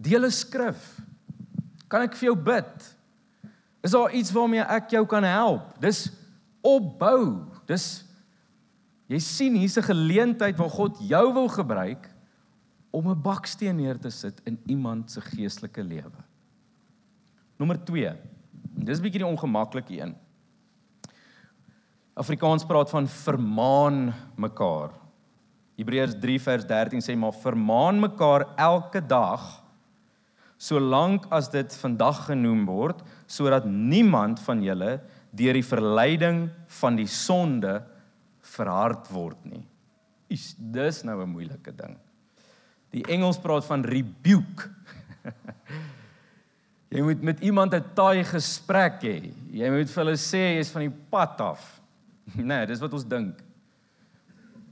Deel 0.00 0.24
'n 0.24 0.32
skrif. 0.32 1.00
Kan 1.88 2.02
ek 2.02 2.16
vir 2.16 2.32
jou 2.32 2.36
bid? 2.36 2.96
Is 3.84 3.90
daar 3.90 4.10
iets 4.10 4.32
waarmee 4.32 4.64
ek 4.64 4.90
jou 4.90 5.06
kan 5.06 5.22
help? 5.22 5.80
Dis 5.80 6.10
opbou. 6.62 7.44
Dis 7.66 8.04
jy 9.06 9.18
sien 9.18 9.54
hier's 9.54 9.76
'n 9.76 9.82
geleentheid 9.82 10.56
waar 10.56 10.70
God 10.70 10.96
jou 10.98 11.32
wil 11.32 11.48
gebruik 11.48 12.08
om 12.90 13.10
'n 13.10 13.22
baksteen 13.22 13.76
neer 13.76 13.98
te 13.98 14.10
sit 14.10 14.40
in 14.44 14.58
iemand 14.66 15.10
se 15.10 15.20
geestelike 15.20 15.82
lewe. 15.82 16.24
Nommer 17.58 17.84
2. 17.84 18.16
Dis 18.74 18.98
'n 18.98 19.02
bietjie 19.02 19.20
die 19.20 19.26
ongemaklike 19.28 20.00
een. 20.00 20.16
Afrikaans 22.14 22.64
praat 22.64 22.90
van 22.90 23.06
vermaan 23.06 24.14
mekaar. 24.36 24.90
Hebreërs 25.76 26.16
3 26.20 26.40
vers 26.40 26.64
13 26.64 27.04
sê 27.04 27.16
maar 27.16 27.36
vermaan 27.36 28.00
mekaar 28.00 28.46
elke 28.56 29.00
dag 29.04 29.44
solank 30.56 31.26
as 31.36 31.50
dit 31.52 31.74
vandag 31.82 32.22
genoem 32.30 32.64
word 32.68 33.02
sodat 33.28 33.66
niemand 33.68 34.40
van 34.46 34.62
julle 34.64 34.96
deur 35.36 35.58
die 35.58 35.66
verleiding 35.66 36.46
van 36.80 36.96
die 36.96 37.08
sonde 37.10 37.82
verhard 38.56 39.10
word 39.12 39.38
nie. 39.44 39.64
Is 40.32 40.54
dis 40.56 41.04
nou 41.04 41.20
'n 41.22 41.28
moeilike 41.28 41.72
ding. 41.76 41.96
Die 42.90 43.04
Engels 43.12 43.38
praat 43.38 43.64
van 43.64 43.84
rebuke. 43.84 44.70
jy 46.94 47.02
moet 47.02 47.22
met 47.22 47.40
iemand 47.40 47.74
'n 47.74 47.84
taai 47.94 48.24
gesprek 48.24 49.02
hê. 49.02 49.32
Jy 49.52 49.70
moet 49.70 49.90
vir 49.90 50.04
hulle 50.04 50.16
sê 50.16 50.56
jy's 50.56 50.72
van 50.72 50.88
die 50.88 50.96
pad 51.10 51.40
af. 51.40 51.80
nee, 52.34 52.66
dis 52.66 52.80
wat 52.80 52.92
ons 52.92 53.04
dink. 53.04 53.45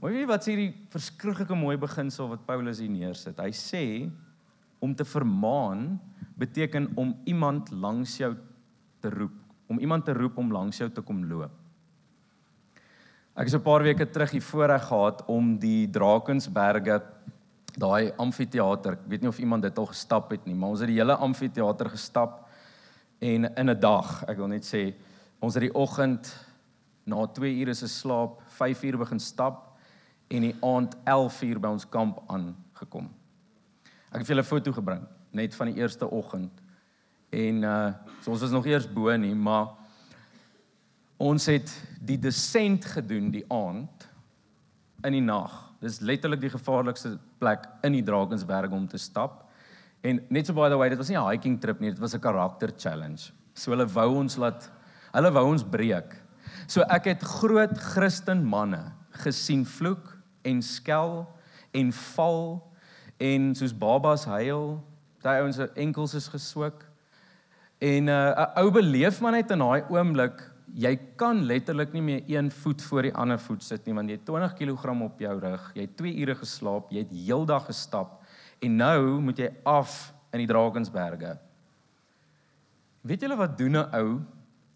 Maar 0.05 0.13
weet 0.13 0.21
jy 0.21 0.27
wat 0.29 0.43
is 0.43 0.49
hierdie 0.51 0.73
verskriklike 0.93 1.55
mooi 1.57 1.79
beginsel 1.81 2.27
wat 2.29 2.43
Paulus 2.45 2.77
hier 2.77 2.91
neersit? 2.93 3.39
Hy 3.41 3.49
sê 3.57 3.79
om 4.77 4.91
te 4.93 5.01
vermaan 5.01 5.95
beteken 6.37 6.91
om 6.93 7.15
iemand 7.25 7.71
langs 7.73 8.13
jou 8.19 8.29
te 9.01 9.09
roep, 9.09 9.33
om 9.65 9.81
iemand 9.81 10.05
te 10.05 10.13
roep 10.13 10.37
om 10.37 10.53
langs 10.53 10.77
jou 10.77 10.91
te 10.93 11.01
kom 11.01 11.25
loop. 11.25 11.49
Ek 13.33 13.49
het 13.49 13.57
'n 13.57 13.65
paar 13.65 13.81
weke 13.81 14.05
terug 14.05 14.29
hier 14.29 14.45
voorreg 14.45 14.85
gehad 14.85 15.25
om 15.25 15.57
die 15.57 15.89
Drakensberge 15.89 17.01
daai 17.73 18.13
amfitheater, 18.19 18.93
ek 18.93 19.09
weet 19.09 19.21
nie 19.21 19.33
of 19.33 19.39
iemand 19.39 19.63
dit 19.63 19.77
al 19.77 19.89
gestap 19.89 20.29
het 20.29 20.45
nie, 20.45 20.53
maar 20.53 20.69
ons 20.69 20.79
het 20.81 20.87
die 20.87 21.01
hele 21.01 21.17
amfitheater 21.17 21.89
gestap 21.89 22.47
en 23.21 23.45
in 23.57 23.69
'n 23.69 23.79
dag, 23.79 24.23
ek 24.27 24.37
wil 24.37 24.47
net 24.47 24.63
sê, 24.63 24.93
ons 25.41 25.55
het 25.55 25.61
die 25.61 25.73
oggend 25.73 26.45
na 27.07 27.25
2 27.25 27.59
ure 27.59 27.73
se 27.73 27.87
slaap, 27.87 28.41
5 28.49 28.83
uur 28.83 28.97
begin 28.97 29.19
stap 29.19 29.74
en 30.27 30.41
die 30.41 30.55
aand 30.61 30.95
11 31.03 31.41
uur 31.41 31.59
by 31.59 31.67
ons 31.67 31.89
kamp 31.89 32.21
aangekom. 32.27 33.09
Ek 34.11 34.21
het 34.21 34.27
vir 34.27 34.35
julle 34.35 34.45
'n 34.45 34.53
foto 34.53 34.71
gebring 34.71 35.05
net 35.35 35.55
van 35.55 35.71
die 35.71 35.81
eerste 35.81 36.09
oggend. 36.09 36.51
En 37.29 37.63
uh 37.63 37.93
so 38.21 38.31
ons 38.31 38.41
was 38.41 38.51
nog 38.51 38.65
eers 38.65 38.87
bo 38.87 39.15
nie, 39.17 39.35
maar 39.35 39.75
ons 41.17 41.45
het 41.45 41.69
die 42.01 42.17
descent 42.17 42.85
gedoen 42.85 43.31
die 43.31 43.45
aand 43.51 44.07
in 45.03 45.11
die 45.11 45.21
nag. 45.21 45.51
Dis 45.79 45.99
letterlik 45.99 46.41
die 46.41 46.49
gevaarlikste 46.49 47.17
plek 47.39 47.67
in 47.83 47.91
die 47.91 48.03
Drakensberg 48.03 48.71
om 48.71 48.87
te 48.87 48.97
stap. 48.97 49.43
En 50.01 50.21
net 50.29 50.47
so 50.47 50.53
by 50.53 50.69
the 50.69 50.77
way, 50.77 50.89
dit 50.89 50.97
was 50.97 51.09
nie 51.09 51.17
'n 51.17 51.29
hiking 51.29 51.59
trip 51.59 51.79
nie, 51.79 51.91
dit 51.91 51.99
was 51.99 52.15
'n 52.15 52.19
karakter 52.19 52.71
challenge. 52.77 53.31
So 53.53 53.71
hulle 53.71 53.87
wou 53.87 54.15
ons 54.15 54.37
laat 54.37 54.71
hulle 55.13 55.31
wou 55.31 55.45
ons 55.51 55.63
breek. 55.63 56.15
So 56.67 56.81
ek 56.81 57.05
het 57.05 57.21
groot 57.21 57.77
Christen 57.77 58.43
manne 58.43 58.93
gesien 59.11 59.65
vloek 59.65 60.14
en 60.45 60.61
skel 60.61 61.23
en 61.75 61.91
val 61.91 62.41
en 63.17 63.53
soos 63.55 63.73
babas 63.73 64.25
huil, 64.29 64.75
daai 65.23 65.41
ouens 65.41 65.57
se 65.59 65.69
enkels 65.81 66.13
is 66.17 66.27
geswik. 66.31 66.83
En 67.81 68.07
uh, 68.07 68.31
'n 68.31 68.39
uh, 68.39 68.61
ou 68.61 68.71
beleef 68.71 69.21
maar 69.21 69.35
net 69.35 69.51
in 69.51 69.59
daai 69.59 69.83
oomblik, 69.89 70.41
jy 70.75 70.95
kan 71.19 71.43
letterlik 71.45 71.93
nie 71.93 72.01
meer 72.01 72.23
een 72.27 72.51
voet 72.51 72.81
voor 72.81 73.07
die 73.07 73.13
ander 73.13 73.39
voet 73.39 73.63
sit 73.63 73.85
nie 73.85 73.93
want 73.95 74.09
jy 74.09 74.17
het 74.17 74.25
20 74.25 74.53
kg 74.57 75.01
op 75.05 75.19
jou 75.19 75.39
rug, 75.39 75.71
jy 75.75 75.81
het 75.81 75.97
2 75.97 76.15
ure 76.23 76.35
geslaap, 76.35 76.91
jy 76.91 77.05
het 77.05 77.13
heeldag 77.13 77.65
gestap 77.69 78.21
en 78.61 78.77
nou 78.77 79.19
moet 79.21 79.39
jy 79.39 79.49
af 79.63 80.13
in 80.33 80.43
die 80.43 80.49
Drakensberge. 80.49 81.37
Weet 83.05 83.21
julle 83.21 83.37
wat 83.37 83.57
doen 83.57 83.77
'n 83.77 83.89
ou 83.93 84.21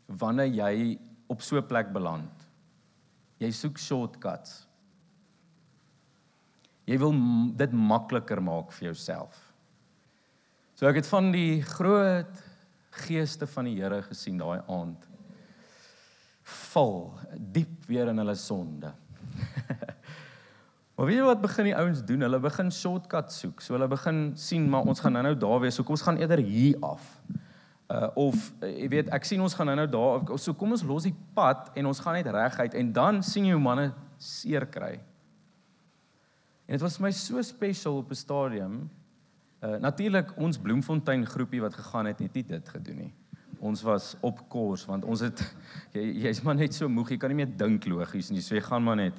wanneer 0.08 0.48
jy 0.48 1.00
op 1.28 1.42
so 1.42 1.58
'n 1.58 1.68
plek 1.68 1.92
beland? 1.92 2.32
Jy 3.40 3.52
soek 3.52 3.78
shortcuts. 3.78 4.69
Jy 6.90 6.98
wil 6.98 7.14
dit 7.60 7.74
makliker 7.76 8.42
maak 8.42 8.72
vir 8.74 8.90
jouself. 8.90 9.38
So 10.80 10.88
ek 10.90 11.02
het 11.02 11.10
van 11.12 11.30
die 11.34 11.60
groot 11.62 12.40
geeste 13.04 13.46
van 13.52 13.68
die 13.70 13.76
Here 13.78 14.00
gesien 14.08 14.40
daai 14.40 14.64
aand. 14.64 15.04
Val 16.72 17.12
diep 17.36 17.86
weer 17.90 18.10
in 18.10 18.22
hulle 18.24 18.34
sonde. 18.40 18.90
maar 20.96 21.06
weet 21.06 21.20
jy 21.20 21.28
wat 21.28 21.44
begin 21.44 21.70
die 21.70 21.76
ouens 21.78 22.02
doen? 22.08 22.26
Hulle 22.26 22.40
begin 22.42 22.74
shortcuts 22.74 23.38
soek. 23.44 23.62
So 23.62 23.78
hulle 23.78 23.90
begin 23.92 24.24
sien 24.40 24.66
maar 24.72 24.90
ons 24.90 25.04
gaan 25.04 25.14
nou-nou 25.20 25.36
daar 25.38 25.62
wees. 25.66 25.78
So 25.78 25.86
kom 25.86 25.98
ons 26.00 26.08
gaan 26.08 26.18
eerder 26.18 26.42
hier 26.42 26.80
af. 26.82 27.06
Uh 27.90 28.10
of 28.26 28.50
jy 28.66 28.90
weet 28.96 29.14
ek 29.14 29.30
sien 29.30 29.46
ons 29.46 29.54
gaan 29.58 29.70
nou-nou 29.70 29.88
daar 29.94 30.42
so 30.42 30.58
kom 30.58 30.74
ons 30.74 30.88
los 30.88 31.06
die 31.06 31.16
pad 31.38 31.70
en 31.78 31.92
ons 31.92 32.02
gaan 32.02 32.18
net 32.18 32.34
reguit 32.34 32.76
en 32.82 32.92
dan 32.98 33.22
sien 33.26 33.46
jy 33.46 33.54
hoe 33.54 33.68
manne 33.68 33.92
seer 34.18 34.66
kry. 34.70 34.96
En 36.70 36.78
dit 36.78 36.84
was 36.86 37.00
vir 37.00 37.08
my 37.08 37.10
so 37.18 37.42
special 37.42 37.96
op 37.98 38.12
'n 38.12 38.16
stadium. 38.16 38.90
Uh 39.60 39.80
natuurlik 39.82 40.38
ons 40.38 40.58
Bloemfontein 40.58 41.26
groepie 41.26 41.62
wat 41.62 41.74
gegaan 41.74 42.06
het, 42.06 42.20
het 42.20 42.34
nie 42.34 42.46
dit 42.46 42.70
gedoen 42.70 42.98
nie. 42.98 43.14
Ons 43.60 43.82
was 43.82 44.16
op 44.22 44.50
koers 44.50 44.86
want 44.86 45.06
ons 45.06 45.20
het 45.20 45.56
jy 45.94 46.02
jy's 46.28 46.42
maar 46.42 46.56
net 46.56 46.74
so 46.74 46.88
moeg, 46.90 47.10
jy 47.10 47.18
kan 47.18 47.30
nie 47.30 47.46
meer 47.46 47.58
dink 47.58 47.86
logies 47.86 48.30
nie. 48.30 48.42
So 48.42 48.56
jy 48.56 48.62
gaan 48.62 48.84
maar 48.84 48.96
net. 48.96 49.14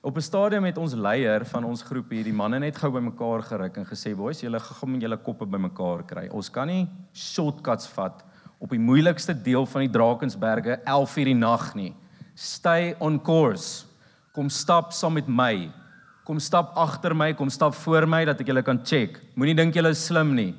Op 0.00 0.16
'n 0.16 0.20
stadium 0.20 0.64
het 0.64 0.78
ons 0.78 0.94
leier 0.94 1.44
van 1.44 1.64
ons 1.64 1.82
groep 1.82 2.10
hier 2.10 2.24
die 2.24 2.32
manne 2.32 2.58
net 2.58 2.76
gou 2.76 2.90
bymekaar 2.90 3.42
geruk 3.42 3.76
en 3.76 3.84
gesê: 3.84 4.16
"Boys, 4.16 4.40
julle 4.40 4.60
gaan 4.60 4.90
met 4.90 5.02
julle 5.02 5.16
koppe 5.16 5.46
bymekaar 5.46 6.02
kry. 6.06 6.28
Ons 6.32 6.50
kan 6.50 6.66
nie 6.66 6.88
shortcuts 7.12 7.88
vat 7.88 8.24
op 8.58 8.70
die 8.70 8.78
moeilikste 8.78 9.34
deel 9.42 9.66
van 9.66 9.80
die 9.80 9.92
Drakensberge 9.92 10.80
11:00 10.86 11.18
in 11.18 11.24
die 11.24 11.34
nag 11.34 11.74
nie. 11.74 11.94
Stay 12.34 12.96
on 13.00 13.20
course. 13.20 13.84
Kom 14.32 14.48
stap 14.48 14.92
saam 14.92 15.12
met 15.12 15.28
my 15.28 15.83
kom 16.24 16.40
stap 16.40 16.72
agter 16.80 17.14
my, 17.14 17.32
kom 17.36 17.50
stap 17.52 17.76
voor 17.84 18.06
my 18.08 18.24
dat 18.24 18.40
ek 18.40 18.48
julle 18.48 18.64
kan 18.64 18.80
check. 18.80 19.20
Moenie 19.36 19.56
dink 19.56 19.76
julle 19.76 19.92
is 19.92 20.04
slim 20.08 20.32
nie. 20.36 20.52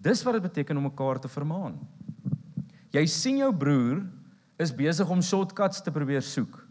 Dis 0.00 0.22
wat 0.24 0.38
dit 0.38 0.46
beteken 0.48 0.78
om 0.78 0.88
mekaar 0.88 1.20
te 1.20 1.28
vermaan. 1.28 1.76
Jy 2.94 3.04
sien 3.10 3.42
jou 3.42 3.50
broer 3.52 4.00
is 4.62 4.72
besig 4.72 5.08
om 5.12 5.20
shortcuts 5.20 5.82
te 5.84 5.92
probeer 5.92 6.24
soek. 6.24 6.62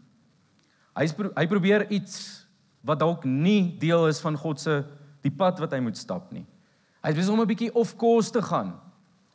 Hy's 0.96 1.14
hy 1.14 1.46
probeer 1.46 1.86
iets 1.92 2.46
wat 2.86 2.98
dalk 3.02 3.26
nie 3.28 3.76
deel 3.78 4.08
is 4.10 4.18
van 4.22 4.38
God 4.40 4.62
se 4.62 4.80
die 5.22 5.30
pad 5.30 5.60
wat 5.62 5.74
hy 5.74 5.82
moet 5.84 5.98
stap 5.98 6.32
nie. 6.34 6.46
Hy's 7.04 7.14
besig 7.14 7.34
om 7.34 7.40
'n 7.40 7.46
bietjie 7.46 7.74
off 7.74 7.94
course 7.96 8.32
te 8.32 8.42
gaan. 8.42 8.74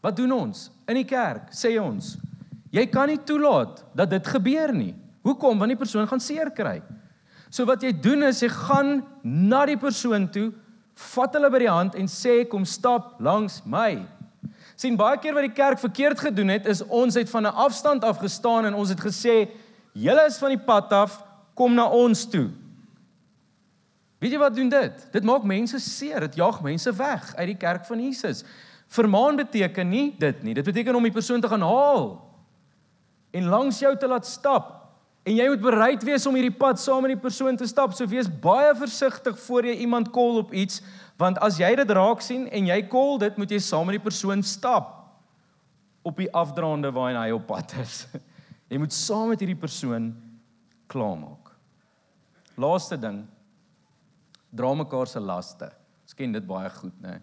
Wat 0.01 0.15
doen 0.15 0.31
ons? 0.31 0.71
In 0.87 0.95
die 0.95 1.05
kerk 1.05 1.51
sê 1.53 1.79
ons, 1.79 2.17
jy 2.71 2.85
kan 2.87 3.07
nie 3.07 3.21
toelaat 3.21 3.85
dat 3.95 4.09
dit 4.09 4.27
gebeur 4.27 4.73
nie. 4.73 4.95
Hoekom? 5.23 5.59
Want 5.59 5.69
die 5.69 5.77
persoon 5.77 6.07
gaan 6.07 6.19
seer 6.19 6.49
kry. 6.49 6.81
So 7.51 7.67
wat 7.67 7.83
jy 7.83 7.91
doen 7.91 8.23
is 8.23 8.39
jy 8.39 8.47
gaan 8.49 9.01
na 9.23 9.65
die 9.67 9.77
persoon 9.79 10.29
toe, 10.31 10.49
vat 11.11 11.35
hulle 11.35 11.49
by 11.51 11.59
die 11.65 11.71
hand 11.71 11.97
en 11.99 12.07
sê 12.11 12.41
kom 12.47 12.63
stap 12.65 13.17
langs 13.19 13.61
my. 13.65 14.07
sien 14.81 14.95
baie 14.97 15.17
keer 15.21 15.35
wat 15.37 15.45
die 15.45 15.53
kerk 15.53 15.77
verkeerd 15.77 16.17
gedoen 16.17 16.49
het 16.49 16.65
is 16.65 16.79
ons 16.81 17.13
het 17.13 17.29
van 17.29 17.45
'n 17.45 17.53
afstand 17.53 18.03
af 18.03 18.17
gestaan 18.17 18.65
en 18.65 18.73
ons 18.73 18.89
het 18.89 18.99
gesê 18.99 19.49
julle 19.93 20.25
is 20.25 20.39
van 20.39 20.49
die 20.49 20.65
pad 20.65 20.91
af, 20.93 21.23
kom 21.53 21.75
na 21.75 21.85
ons 21.85 22.25
toe. 22.25 22.49
Weet 24.19 24.31
jy 24.31 24.39
wat 24.39 24.55
doen 24.55 24.69
dit? 24.69 25.07
Dit 25.11 25.23
maak 25.23 25.43
mense 25.43 25.79
seer, 25.79 26.19
dit 26.19 26.35
jaag 26.35 26.61
mense 26.61 26.91
weg 26.93 27.35
uit 27.35 27.47
die 27.47 27.57
kerk 27.57 27.85
van 27.85 27.99
Jesus. 27.99 28.43
Vermaan 28.87 29.35
beteken 29.35 29.89
nie 29.89 30.15
dit 30.17 30.43
nie. 30.43 30.53
Dit 30.53 30.65
beteken 30.65 30.95
om 30.95 31.03
die 31.03 31.11
persoon 31.11 31.41
te 31.41 31.47
gaan 31.47 31.61
haal 31.61 32.21
en 33.31 33.45
langs 33.45 33.79
jou 33.79 33.97
te 33.97 34.07
laat 34.07 34.25
stap 34.25 34.80
En 35.27 35.35
jy 35.37 35.45
moet 35.51 35.61
bereid 35.61 36.03
wees 36.03 36.25
om 36.25 36.37
hierdie 36.37 36.55
pad 36.57 36.79
saam 36.81 37.03
met 37.05 37.13
die 37.13 37.21
persoon 37.21 37.57
te 37.57 37.67
stap. 37.69 37.93
So 37.93 38.09
wees 38.09 38.29
baie 38.41 38.73
versigtig 38.77 39.37
voor 39.43 39.67
jy 39.69 39.75
iemand 39.83 40.09
kol 40.15 40.39
op 40.41 40.53
iets, 40.53 40.81
want 41.21 41.37
as 41.45 41.59
jy 41.61 41.69
dit 41.77 41.93
raak 41.93 42.23
sien 42.25 42.47
en 42.49 42.71
jy 42.71 42.79
kol 42.89 43.19
dit, 43.21 43.37
moet 43.37 43.53
jy 43.53 43.59
saam 43.61 43.85
met 43.89 43.99
die 43.99 44.07
persoon 44.07 44.41
stap 44.41 44.97
op 46.01 46.17
die 46.17 46.31
afdraande 46.33 46.89
waar 46.95 47.13
hy 47.19 47.29
op 47.35 47.45
pad 47.49 47.75
is. 47.83 48.07
Jy 48.71 48.79
moet 48.79 48.93
saam 48.95 49.27
met 49.29 49.41
hierdie 49.43 49.59
persoon 49.59 50.13
klaarmaak. 50.89 51.51
Laaste 52.57 52.97
ding. 52.97 53.19
Dra 54.49 54.71
mekaar 54.79 55.11
se 55.11 55.19
laste. 55.21 55.67
Ons 56.07 56.15
ken 56.17 56.33
dit 56.33 56.47
baie 56.47 56.71
goed, 56.79 56.95
né? 57.03 57.19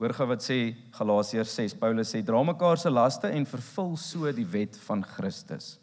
Hoor 0.00 0.14
gou 0.16 0.26
wat 0.30 0.42
sê 0.42 0.58
Galasiërs 0.96 1.52
6. 1.58 1.76
Paulus 1.82 2.14
sê 2.14 2.22
dra 2.26 2.40
mekaar 2.46 2.80
se 2.80 2.90
laste 2.90 3.30
en 3.30 3.46
vervul 3.46 3.92
so 4.00 4.30
die 4.34 4.46
wet 4.54 4.78
van 4.86 5.04
Christus. 5.14 5.74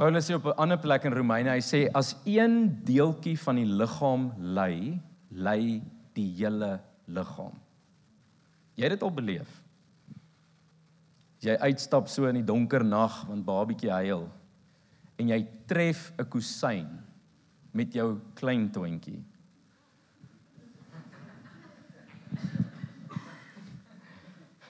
Paulus 0.00 0.24
sê 0.24 0.34
op 0.34 0.46
'n 0.46 0.56
ander 0.56 0.78
plek 0.78 1.04
in 1.04 1.12
Romeine, 1.12 1.50
hy 1.50 1.60
sê 1.60 1.90
as 1.92 2.16
een 2.24 2.84
deeltjie 2.84 3.38
van 3.38 3.56
die 3.56 3.66
liggaam 3.66 4.32
ly, 4.38 4.98
ly 5.30 5.82
die 6.14 6.30
hele 6.38 6.80
liggaam. 7.06 7.52
Jy 8.76 8.82
het 8.84 8.92
dit 8.92 9.02
al 9.02 9.12
beleef. 9.12 9.62
Jy 11.40 11.56
uitstap 11.60 12.08
so 12.08 12.24
in 12.24 12.34
die 12.34 12.44
donker 12.44 12.84
nag 12.84 13.26
want 13.28 13.44
babietjie 13.44 13.90
huil 13.90 14.24
en 15.18 15.28
jy 15.28 15.46
tref 15.66 16.12
'n 16.18 16.24
kusyn 16.24 16.88
met 17.72 17.92
jou 17.92 18.20
klein 18.34 18.70
toontjie. 18.70 19.22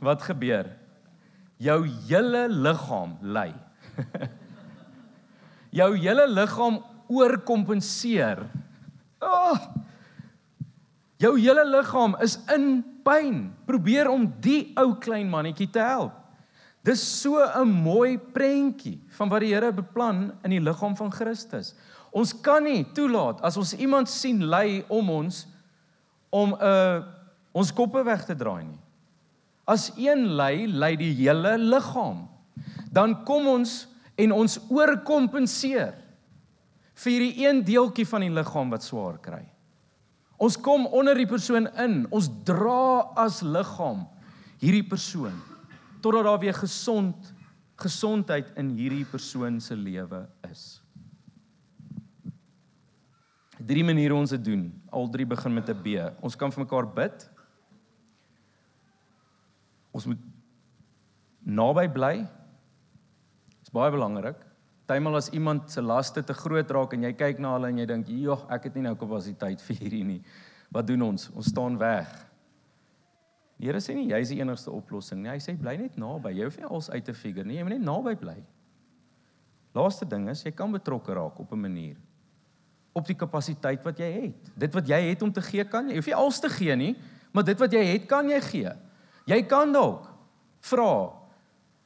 Wat 0.01 0.23
gebeur? 0.23 0.77
Jou 1.57 1.87
hele 1.87 2.49
liggaam 2.49 3.19
ly. 3.23 3.55
jou 5.71 5.91
hele 5.97 6.27
liggaam 6.31 6.81
oorkompenseer. 7.11 8.45
Oh, 9.21 9.59
jou 11.21 11.35
hele 11.39 11.65
liggaam 11.69 12.17
is 12.23 12.39
in 12.55 12.81
pyn. 13.05 13.51
Probeer 13.67 14.11
om 14.11 14.29
die 14.43 14.73
ou 14.81 14.95
klein 15.03 15.31
mannetjie 15.31 15.71
te 15.73 15.83
help. 15.85 16.17
Dis 16.83 17.03
so 17.03 17.37
'n 17.37 17.69
mooi 17.69 18.17
prentjie 18.17 18.99
van 19.17 19.29
wat 19.29 19.41
die 19.41 19.53
Here 19.53 19.73
beplan 19.73 20.33
in 20.45 20.51
die 20.51 20.61
liggaam 20.61 20.97
van 20.97 21.13
Christus. 21.13 21.75
Ons 22.11 22.33
kan 22.33 22.65
nie 22.65 22.85
toelaat 22.95 23.41
as 23.43 23.57
ons 23.57 23.75
iemand 23.75 24.09
sien 24.09 24.49
ly 24.49 24.85
om 24.89 25.11
ons 25.11 25.47
om 26.31 26.55
'n 26.55 26.63
uh, 26.63 27.05
ons 27.53 27.73
koppe 27.73 28.03
weg 28.05 28.25
te 28.25 28.35
draai 28.35 28.65
nie. 28.65 28.81
As 29.67 29.93
een 29.97 30.37
ly, 30.37 30.67
ly 30.67 30.97
die 30.97 31.13
hele 31.15 31.59
liggaam. 31.59 32.29
Dan 32.91 33.25
kom 33.25 33.47
ons 33.47 33.90
en 34.21 34.35
ons 34.37 34.59
oorkompenseer 34.69 35.95
vir 37.01 37.15
hierdie 37.15 37.47
een 37.47 37.63
deeltjie 37.65 38.07
van 38.09 38.27
die 38.27 38.33
liggaam 38.35 38.73
wat 38.73 38.85
swaar 38.85 39.17
kry. 39.23 39.43
Ons 40.41 40.57
kom 40.61 40.87
onder 40.97 41.17
die 41.17 41.29
persoon 41.29 41.69
in. 41.81 42.03
Ons 42.13 42.31
dra 42.49 43.13
as 43.21 43.43
liggaam 43.45 44.07
hierdie 44.61 44.85
persoon 44.85 45.37
totdat 46.01 46.25
daar 46.25 46.41
weer 46.41 46.57
gesond 46.57 47.35
gesondheid 47.81 48.49
in 48.61 48.75
hierdie 48.77 49.07
persoon 49.09 49.57
se 49.61 49.77
lewe 49.77 50.23
is. 50.49 50.81
Drie 53.57 53.85
maniere 53.85 54.17
ons 54.17 54.33
dit 54.33 54.45
doen. 54.45 54.67
Al 54.93 55.09
drie 55.13 55.27
begin 55.29 55.55
met 55.55 55.69
'n 55.69 55.83
B. 55.83 55.97
Ons 56.21 56.37
kan 56.37 56.53
vir 56.53 56.65
mekaar 56.65 56.87
bid. 56.89 57.29
Ons 59.93 60.07
moet 60.07 60.21
naby 61.45 61.89
bly. 61.89 62.29
Dit 63.71 63.77
is 63.77 63.83
baie 63.85 63.93
belangrik. 63.95 64.39
Partymal 64.91 65.15
as 65.21 65.29
iemand 65.31 65.71
se 65.71 65.81
laste 65.81 66.25
te 66.27 66.35
groot 66.35 66.71
raak 66.75 66.97
en 66.97 67.05
jy 67.07 67.13
kyk 67.15 67.39
na 67.39 67.53
hulle 67.55 67.69
en 67.69 67.79
jy 67.79 67.87
dink, 67.87 68.09
"Jogg, 68.09 68.51
ek 68.51 68.65
het 68.65 68.75
nie 68.75 68.83
nou 68.83 68.97
kapasiteit 68.97 69.61
vir 69.61 69.77
hierdie 69.77 70.05
nie." 70.05 70.23
Wat 70.73 70.87
doen 70.87 71.03
ons? 71.03 71.31
Ons 71.31 71.47
staan 71.47 71.79
weg. 71.79 72.09
Die 73.57 73.67
Here 73.67 73.79
sê 73.79 73.95
nie 73.95 74.09
jy 74.09 74.21
is 74.21 74.29
die 74.29 74.41
enigste 74.41 74.73
oplossing 74.73 75.23
nie. 75.23 75.31
Hy 75.31 75.39
sê 75.39 75.57
bly 75.57 75.77
net 75.77 75.97
naby. 75.97 76.31
Jy 76.31 76.45
hoef 76.45 76.57
nie 76.57 76.67
als 76.67 76.91
uit 76.91 77.05
te 77.05 77.15
figure 77.15 77.45
nie. 77.45 77.59
Jy 77.59 77.63
moet 77.63 77.79
net 77.79 77.83
naby 77.83 78.17
bly. 78.17 78.45
Laaste 79.73 80.05
ding 80.09 80.29
is 80.29 80.43
jy 80.43 80.51
kan 80.51 80.73
betrokke 80.73 81.15
raak 81.15 81.39
op 81.39 81.53
'n 81.53 81.61
manier 81.61 81.97
op 82.93 83.07
die 83.07 83.15
kapasiteit 83.15 83.83
wat 83.85 83.99
jy 83.99 84.11
het. 84.13 84.51
Dit 84.57 84.75
wat 84.75 84.89
jy 84.89 85.01
het 85.11 85.23
om 85.23 85.33
te 85.33 85.43
gee 85.43 85.65
kan 85.65 85.87
jy. 85.87 85.93
Jy 85.95 85.97
hoef 85.97 86.07
nie 86.07 86.15
als 86.15 86.41
te 86.41 86.49
gee 86.49 86.77
nie, 86.77 86.97
maar 87.33 87.45
dit 87.45 87.59
wat 87.59 87.73
jy 87.73 87.85
het 87.85 88.07
kan 88.07 88.29
jy 88.29 88.41
gee. 88.41 88.73
Jy 89.27 89.43
kan 89.47 89.73
dalk 89.73 90.09
vra 90.61 91.13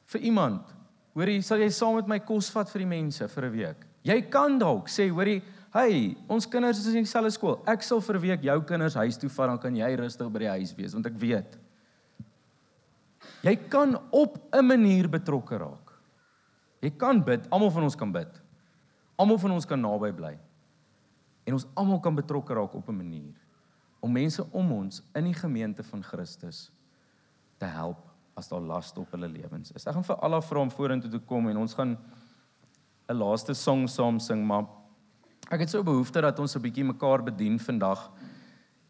vir 0.05 0.21
iemand 0.21 0.74
Hoorie, 1.15 1.39
sal 1.41 1.61
jy 1.63 1.69
saam 1.71 1.95
met 1.95 2.09
my 2.11 2.17
kos 2.19 2.49
vat 2.51 2.67
vir 2.73 2.83
die 2.83 2.91
mense 2.91 3.27
vir 3.31 3.45
'n 3.45 3.51
week? 3.51 3.85
Jy 4.03 4.21
kan 4.29 4.59
dalk 4.59 4.89
sê, 4.91 5.09
hoorie, 5.09 5.41
hey, 5.73 6.15
ons 6.27 6.45
kinders 6.45 6.79
is 6.79 6.93
in 6.93 7.03
dieselfde 7.03 7.31
skool. 7.31 7.63
Ek 7.65 7.81
sal 7.81 8.01
vir 8.01 8.15
'n 8.15 8.21
week 8.21 8.41
jou 8.43 8.61
kinders 8.61 8.95
huis 8.95 9.17
toe 9.17 9.29
vat, 9.29 9.47
dan 9.47 9.57
kan 9.57 9.75
jy 9.75 9.95
rustig 9.95 10.31
by 10.31 10.39
die 10.39 10.49
huis 10.49 10.75
wees, 10.75 10.93
want 10.93 11.05
ek 11.05 11.17
weet. 11.17 11.57
Jy 13.43 13.55
kan 13.69 13.95
op 14.11 14.37
'n 14.53 14.65
manier 14.65 15.07
betrokke 15.07 15.57
raak. 15.57 15.93
Jy 16.81 16.89
kan 16.97 17.23
bid, 17.23 17.47
almal 17.49 17.71
van 17.71 17.83
ons 17.83 17.95
kan 17.95 18.11
bid. 18.11 18.41
Almal 19.17 19.37
van 19.37 19.51
ons 19.51 19.65
kan 19.65 19.81
naby 19.81 20.11
bly. 20.11 20.37
En 21.47 21.53
ons 21.53 21.65
almal 21.75 21.99
kan 21.99 22.15
betrokke 22.15 22.53
raak 22.53 22.75
op 22.75 22.89
'n 22.89 22.97
manier 22.97 23.35
om 24.05 24.11
mense 24.11 24.43
om 24.51 24.71
ons 24.71 25.01
in 25.15 25.23
die 25.23 25.33
gemeente 25.33 25.83
van 25.83 26.03
Christus 26.03 26.71
te 27.57 27.65
help 27.65 28.14
as 28.35 28.49
daar 28.51 28.61
laste 28.61 28.99
op 28.99 29.11
hulle 29.15 29.29
lewens 29.31 29.71
is. 29.71 29.85
Ek 29.87 29.95
gaan 29.95 30.03
vir 30.03 30.17
Allah 30.19 30.41
vra 30.43 30.59
om 30.59 30.71
vorentoe 30.71 31.09
te 31.11 31.21
kom 31.23 31.47
en 31.47 31.57
ons 31.61 31.73
gaan 31.73 31.95
'n 33.07 33.15
laaste 33.15 33.53
song 33.53 33.87
saam 33.87 34.19
sing, 34.19 34.43
maar 34.45 34.65
ek 35.51 35.59
het 35.59 35.69
so 35.69 35.83
behoefte 35.83 36.21
dat 36.21 36.39
ons 36.39 36.55
'n 36.55 36.61
bietjie 36.61 36.83
mekaar 36.83 37.23
bedien 37.23 37.59
vandag. 37.59 38.11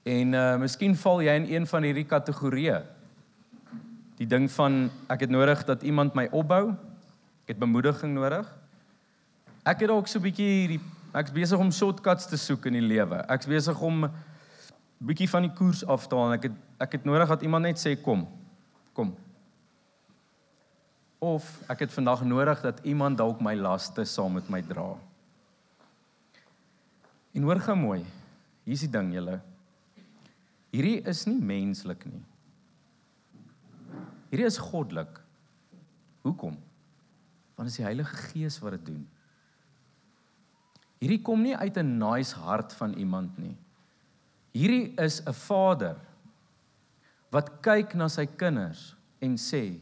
En 0.03 0.33
uh 0.33 0.57
miskien 0.57 0.95
val 0.95 1.21
jy 1.21 1.35
in 1.35 1.45
een 1.53 1.67
van 1.67 1.83
hierdie 1.83 2.05
kategorieë. 2.05 2.83
Die 4.17 4.27
ding 4.27 4.51
van 4.51 4.89
ek 5.09 5.19
het 5.19 5.29
nodig 5.29 5.65
dat 5.65 5.83
iemand 5.83 6.15
my 6.15 6.27
opbou. 6.31 6.69
Ek 7.43 7.47
het 7.47 7.59
bemoediging 7.59 8.13
nodig. 8.13 8.47
Ek 9.63 9.79
het 9.79 9.87
dalk 9.87 10.07
so 10.07 10.19
'n 10.19 10.23
bietjie 10.23 10.67
hierdie 10.67 10.81
ek's 11.13 11.31
besig 11.31 11.59
om 11.59 11.71
shortcuts 11.71 12.25
te 12.25 12.37
soek 12.37 12.65
in 12.65 12.73
die 12.73 12.81
lewe. 12.81 13.25
Ek's 13.29 13.45
besig 13.45 13.81
om 13.81 14.09
bietjie 14.97 15.29
van 15.29 15.41
die 15.41 15.53
koers 15.53 15.85
af 15.85 16.07
te 16.07 16.15
haal 16.15 16.31
en 16.31 16.33
ek 16.33 16.43
het 16.43 16.51
ek 16.79 16.91
het 16.91 17.05
nodig 17.05 17.27
dat 17.27 17.41
iemand 17.41 17.63
net 17.63 17.77
sê 17.77 18.01
kom. 18.01 18.27
Kom 18.93 19.15
of 21.19 21.47
ek 21.71 21.85
het 21.85 21.93
vandag 21.93 22.23
nodig 22.27 22.61
dat 22.61 22.81
iemand 22.83 23.17
dalk 23.17 23.41
my 23.41 23.55
laste 23.55 24.05
saam 24.05 24.33
met 24.37 24.49
my 24.49 24.61
dra. 24.61 24.93
En 27.35 27.43
hoor 27.43 27.59
gou 27.59 27.75
mooi. 27.75 28.05
Hier's 28.65 28.85
die 28.85 28.91
ding 28.91 29.11
julle. 29.13 29.39
Hierdie 30.75 31.01
is 31.07 31.25
nie 31.27 31.39
menslik 31.39 32.05
nie. 32.07 32.23
Hierdie 34.31 34.47
is 34.47 34.59
goddelik. 34.59 35.19
Hoekom? 36.25 36.55
Want 37.55 37.67
dit 37.67 37.73
is 37.73 37.79
die 37.79 37.87
Heilige 37.87 38.17
Gees 38.31 38.57
wat 38.63 38.75
dit 38.77 38.89
doen. 38.91 39.03
Hierdie 40.99 41.21
kom 41.21 41.43
nie 41.43 41.55
uit 41.55 41.77
'n 41.77 41.97
nice 41.99 42.35
hart 42.35 42.73
van 42.73 42.93
iemand 42.93 43.37
nie. 43.37 43.55
Hierdie 44.51 44.95
is 44.97 45.21
'n 45.21 45.33
Vader 45.33 45.97
wat 47.31 47.61
kyk 47.61 47.93
na 47.95 48.07
sy 48.07 48.25
kinders 48.25 48.95
en 49.19 49.35
sê 49.35 49.79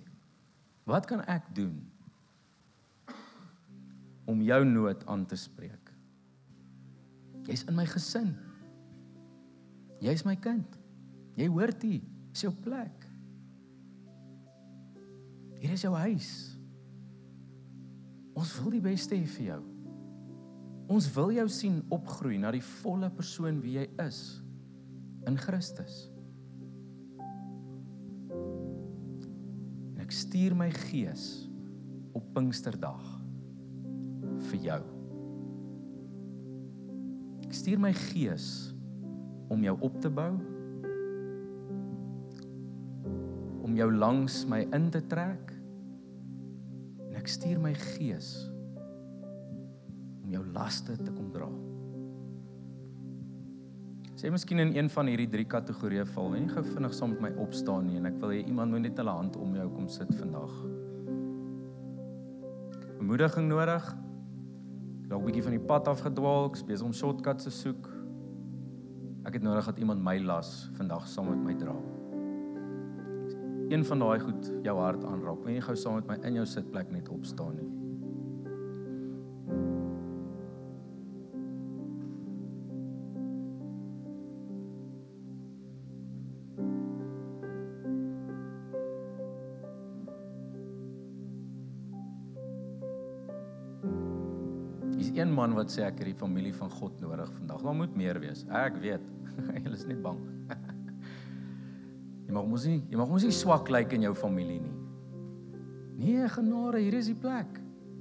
Wat 0.89 1.08
kan 1.08 1.24
ek 1.32 1.48
doen 1.56 1.78
om 4.28 4.41
jou 4.43 4.62
nood 4.67 5.06
aan 5.08 5.26
te 5.28 5.39
spreek? 5.39 5.91
Jy's 7.48 7.65
in 7.67 7.76
my 7.76 7.86
gesin. 7.88 8.34
Jy's 10.04 10.24
my 10.28 10.36
kind. 10.39 10.78
Jy 11.39 11.48
hoort 11.52 11.84
hier. 11.84 12.04
Dis 12.34 12.46
jou 12.46 12.54
plek. 12.63 13.08
Hier 15.63 15.76
is 15.76 15.84
jou 15.86 15.93
huis. 15.96 16.32
Ons 18.36 18.56
wil 18.60 18.76
die 18.76 18.84
beste 18.84 19.15
hê 19.15 19.28
vir 19.38 19.46
jou. 19.54 19.62
Ons 20.91 21.08
wil 21.15 21.32
jou 21.38 21.46
sien 21.52 21.80
opgroei 21.93 22.39
na 22.41 22.52
die 22.52 22.63
volle 22.82 23.08
persoon 23.13 23.62
wie 23.63 23.78
jy 23.78 23.86
is 24.04 24.19
in 25.30 25.38
Christus. 25.39 26.12
Stuur 30.13 30.54
my 30.58 30.69
gees 30.89 31.47
op 32.13 32.26
Pinksterdag 32.36 33.06
vir 34.49 34.67
jou. 34.67 34.82
Ek 37.47 37.56
stuur 37.58 37.82
my 37.82 37.91
gees 38.10 38.47
om 39.54 39.65
jou 39.65 39.76
op 39.86 39.97
te 40.02 40.12
bou. 40.13 40.32
Om 43.63 43.78
jou 43.78 43.89
langs 43.93 44.43
my 44.49 44.63
in 44.76 44.89
te 44.93 45.02
trek. 45.10 45.54
En 47.10 47.17
ek 47.19 47.30
stuur 47.30 47.62
my 47.62 47.73
gees 47.95 48.36
om 50.23 50.34
jou 50.34 50.45
laste 50.54 50.97
te 50.97 51.12
kom 51.13 51.30
dra. 51.34 51.49
Sê 54.24 54.30
miskien 54.32 54.60
in 54.64 54.70
een 54.72 54.88
van 54.88 55.10
hierdie 55.12 55.28
drie 55.28 55.44
kategorieë 55.52 56.06
val. 56.14 56.30
Wil 56.32 56.46
jy 56.46 56.52
gou 56.54 56.62
vinnig 56.64 56.94
saam 56.96 57.10
met 57.12 57.24
my 57.26 57.32
opstaan 57.44 57.90
nie 57.90 57.98
en 58.00 58.08
ek 58.08 58.22
wil 58.22 58.32
hê 58.32 58.38
iemand 58.48 58.72
moet 58.72 58.86
net 58.86 59.02
hulle 59.02 59.16
hand 59.18 59.36
om 59.36 59.58
jou 59.60 59.66
kom 59.74 59.90
sit 59.92 60.14
vandag. 60.16 60.54
Bemoediging 63.02 63.52
nodig. 63.52 63.90
Dalk 65.10 65.20
'n 65.20 65.28
bietjie 65.28 65.44
van 65.44 65.58
die 65.58 65.66
pad 65.74 65.92
af 65.92 66.06
gedwaal, 66.08 66.48
ek 66.48 66.64
besig 66.72 66.86
om 66.86 66.94
shortcuts 66.94 67.44
te 67.44 67.52
soek. 67.52 67.92
Ek 69.26 69.34
het 69.34 69.44
nodig 69.44 69.66
dat 69.66 69.80
iemand 69.80 70.00
my 70.00 70.18
las 70.24 70.72
vandag 70.80 71.06
saam 71.06 71.28
met 71.28 71.44
my 71.44 71.60
dra. 71.60 71.76
Een 73.76 73.84
van 73.84 74.00
daai 74.00 74.20
goed 74.20 74.52
jou 74.64 74.80
hart 74.80 75.04
aanraak. 75.04 75.44
Wil 75.44 75.56
jy 75.56 75.62
gou 75.62 75.76
saam 75.76 75.96
met 75.96 76.08
my 76.08 76.28
in 76.28 76.36
jou 76.36 76.46
sitplek 76.46 76.92
net 76.92 77.10
opstaan 77.10 77.56
nie? 77.56 77.83
Een 95.34 95.39
man 95.39 95.56
wat 95.58 95.72
sê 95.74 95.82
ek 95.88 95.98
het 95.98 96.12
die 96.12 96.17
familie 96.17 96.54
van 96.54 96.69
God 96.69 97.00
nodig 97.02 97.30
vandag. 97.34 97.63
Daar 97.65 97.76
moet 97.76 97.96
meer 97.98 98.19
wees. 98.22 98.46
Ek 98.54 98.78
weet. 98.84 99.02
Jy 99.63 99.72
is 99.74 99.86
net 99.89 100.02
bang. 100.04 100.19
Jy 102.28 102.36
mag 102.36 102.46
mos 102.50 102.65
nie, 102.69 102.80
jy 102.89 102.98
mag 102.98 103.10
mos 103.10 103.26
nie 103.26 103.34
swak 103.36 103.67
lyk 103.67 103.89
like 103.89 103.98
in 103.98 104.06
jou 104.06 104.13
familie 104.15 104.62
nie. 104.62 104.76
Nee, 106.00 106.28
genade, 106.32 106.80
hier 106.82 106.96
is 106.98 107.10
die 107.10 107.17
plek. 107.17 107.60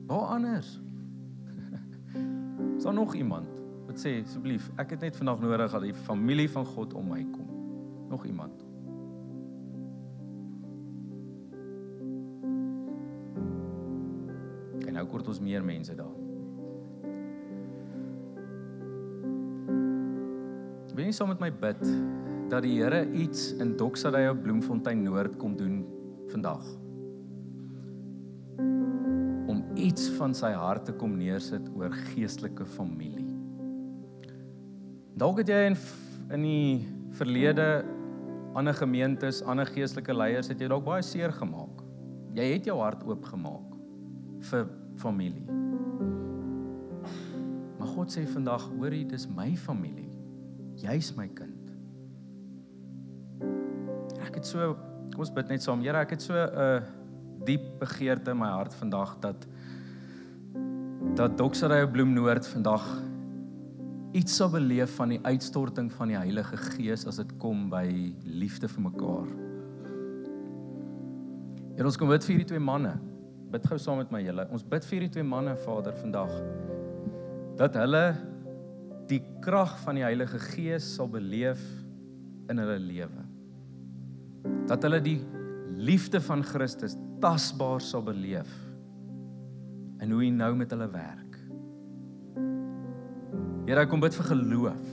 Waar 0.09 0.37
anders? 0.37 0.77
Is 2.77 2.87
daar 2.87 2.95
nog 2.95 3.14
iemand 3.18 3.51
wat 3.88 4.01
sê 4.01 4.14
asseblief, 4.23 4.71
ek 4.81 4.95
het 4.95 5.05
net 5.09 5.18
vandag 5.18 5.42
nodig 5.42 5.75
dat 5.75 5.85
die 5.85 5.97
familie 6.07 6.49
van 6.53 6.64
God 6.71 6.95
om 6.97 7.11
my 7.12 7.21
kom. 7.35 7.51
Nog 8.12 8.25
iemand? 8.29 8.64
En 14.87 14.97
nou 14.97 15.07
kort 15.11 15.29
ons 15.35 15.42
meer 15.42 15.64
mense 15.66 15.97
daar. 15.99 16.22
Jy 21.12 21.18
saam 21.18 21.29
met 21.29 21.42
my 21.44 21.51
bid 21.53 21.81
dat 22.48 22.64
die 22.64 22.79
Here 22.79 23.03
iets 23.20 23.51
in 23.61 23.75
Doxaday 23.77 24.31
op 24.31 24.38
Bloemfontein 24.46 25.03
Noord 25.05 25.35
kom 25.37 25.53
doen 25.59 25.83
vandag? 26.33 26.62
Om 29.53 29.59
iets 29.77 30.07
van 30.16 30.33
sy 30.33 30.55
hart 30.57 30.87
te 30.88 30.94
kom 30.96 31.18
neersit 31.18 31.66
oor 31.77 31.92
geestelike 32.14 32.64
familie. 32.64 33.27
Dalk 35.20 35.42
het 35.42 35.53
jy 35.53 35.59
in 35.66 35.77
in 36.33 36.46
die 36.48 36.88
verlede 37.18 37.66
ander 38.57 38.79
gemeentes, 38.81 39.42
ander 39.44 39.68
geestelike 39.68 40.16
leiers 40.16 40.48
het 40.48 40.64
jy 40.64 40.70
dalk 40.72 40.87
baie 40.87 41.05
seer 41.05 41.37
gemaak. 41.37 41.83
Jy 42.33 42.46
het 42.55 42.70
jou 42.70 42.79
hart 42.81 43.05
oopgemaak 43.05 43.77
vir 44.48 44.64
familie. 45.05 45.44
Maar 47.77 47.92
God 47.98 48.16
sê 48.16 48.25
vandag, 48.33 48.64
hoorie, 48.79 49.05
dis 49.12 49.29
my 49.29 49.51
familie. 49.61 50.12
Jy's 50.83 51.12
my 51.16 51.29
kind. 51.31 51.59
ek 54.33 54.40
het 54.40 54.49
so 54.49 54.73
kom 55.12 55.21
ons 55.27 55.31
bid 55.35 55.51
net 55.53 55.62
saam. 55.62 55.83
Here, 55.85 56.01
ek 56.01 56.14
het 56.16 56.23
so 56.25 56.33
'n 56.33 56.57
uh, 56.57 56.81
diep 57.45 57.64
begeerte 57.79 58.33
in 58.33 58.38
my 58.38 58.49
hart 58.49 58.75
vandag 58.75 59.21
dat 59.21 59.47
dat 61.14 61.37
Doksary 61.37 61.87
Bloem 61.87 62.14
Noord 62.14 62.47
vandag 62.49 62.85
iets 64.12 64.37
sal 64.37 64.51
beleef 64.51 64.95
van 64.97 65.09
die 65.09 65.21
uitstorting 65.23 65.92
van 65.92 66.09
die 66.09 66.16
Heilige 66.16 66.57
Gees 66.57 67.07
as 67.07 67.16
dit 67.16 67.37
kom 67.38 67.68
by 67.68 68.14
liefde 68.25 68.68
vir 68.68 68.83
mekaar. 68.83 69.29
Here 71.77 71.85
ons 71.85 71.97
kom 71.97 72.09
bid 72.09 72.25
vir 72.25 72.35
hierdie 72.35 72.49
twee 72.55 72.61
manne. 72.61 72.99
Bid 73.53 73.66
gou 73.66 73.79
saam 73.79 73.99
met 73.99 74.11
my 74.11 74.23
julle. 74.23 74.49
Ons 74.51 74.64
bid 74.64 74.85
vir 74.85 74.99
hierdie 74.99 75.12
twee 75.12 75.25
manne 75.25 75.57
Vader 75.57 75.92
vandag 75.92 76.33
dat 77.57 77.75
hulle 77.77 78.32
die 79.11 79.21
krag 79.43 79.75
van 79.83 79.99
die 79.99 80.05
Heilige 80.07 80.41
Gees 80.53 80.87
sal 80.97 81.09
beleef 81.11 81.61
in 82.51 82.61
hulle 82.62 82.79
lewe. 82.83 83.25
Dat 84.71 84.85
hulle 84.87 85.01
die 85.03 85.19
liefde 85.79 86.21
van 86.23 86.45
Christus 86.47 86.97
tasbaar 87.23 87.83
sal 87.83 88.05
beleef 88.07 88.51
en 90.03 90.11
hoe 90.11 90.25
hy 90.25 90.31
nou 90.35 90.51
met 90.59 90.73
hulle 90.75 90.88
werk. 90.91 91.37
Here, 93.69 93.85
ek 93.85 93.91
kom 93.93 94.03
bid 94.03 94.17
vir 94.19 94.27
geloof. 94.33 94.88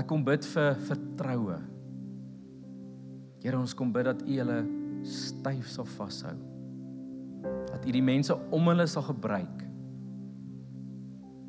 Ek 0.00 0.06
kom 0.08 0.22
bid 0.24 0.46
vir 0.54 0.78
vertroue. 0.88 1.58
Here, 3.44 3.58
ons 3.58 3.76
kom 3.76 3.92
bid 3.92 4.08
dat 4.08 4.22
U 4.24 4.38
hulle 4.38 4.62
styf 5.04 5.68
sal 5.68 5.88
vashou. 5.98 6.32
Dat 7.68 7.84
U 7.84 7.92
die 7.92 8.04
mense 8.04 8.36
om 8.56 8.72
hulle 8.72 8.88
sal 8.88 9.04
gebruik 9.10 9.66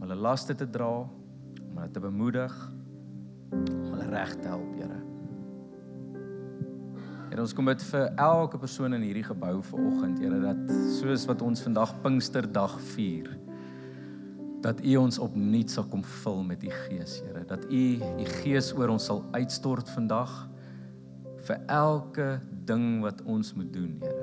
om 0.01 0.07
hulle 0.07 0.17
laste 0.17 0.55
te 0.57 0.65
dra, 0.65 0.89
om 1.61 1.75
hulle 1.77 1.91
te 1.93 2.01
bemoedig, 2.01 2.53
om 3.53 3.91
hulle 3.93 4.07
reg 4.09 4.33
te 4.41 4.49
help, 4.49 4.71
Here. 4.79 4.97
Here 7.29 7.43
ons 7.43 7.53
kom 7.55 7.69
bid 7.69 7.83
vir 7.91 8.07
elke 8.19 8.57
persoon 8.59 8.97
in 8.97 9.05
hierdie 9.05 9.27
gebou 9.27 9.59
vanoggend, 9.69 10.17
Here, 10.23 10.39
dat 10.41 10.73
soos 10.97 11.27
wat 11.29 11.45
ons 11.45 11.61
vandag 11.61 11.93
Pinksterdag 12.01 12.79
vier, 12.95 13.29
dat 14.65 14.81
U 14.81 14.95
ons 15.03 15.21
opnuut 15.21 15.69
sal 15.69 15.85
kom 15.93 16.01
vul 16.23 16.41
met 16.49 16.65
U 16.65 16.73
Gees, 16.87 17.19
Here, 17.21 17.45
dat 17.45 17.69
U 17.69 17.83
U 18.01 18.27
Gees 18.41 18.73
oor 18.73 18.95
ons 18.97 19.05
sal 19.05 19.21
uitstort 19.37 19.93
vandag 19.93 20.33
vir 21.45 21.61
elke 21.69 22.31
ding 22.65 23.03
wat 23.05 23.21
ons 23.29 23.53
moet 23.53 23.69
doen, 23.69 23.93
Here. 24.01 24.20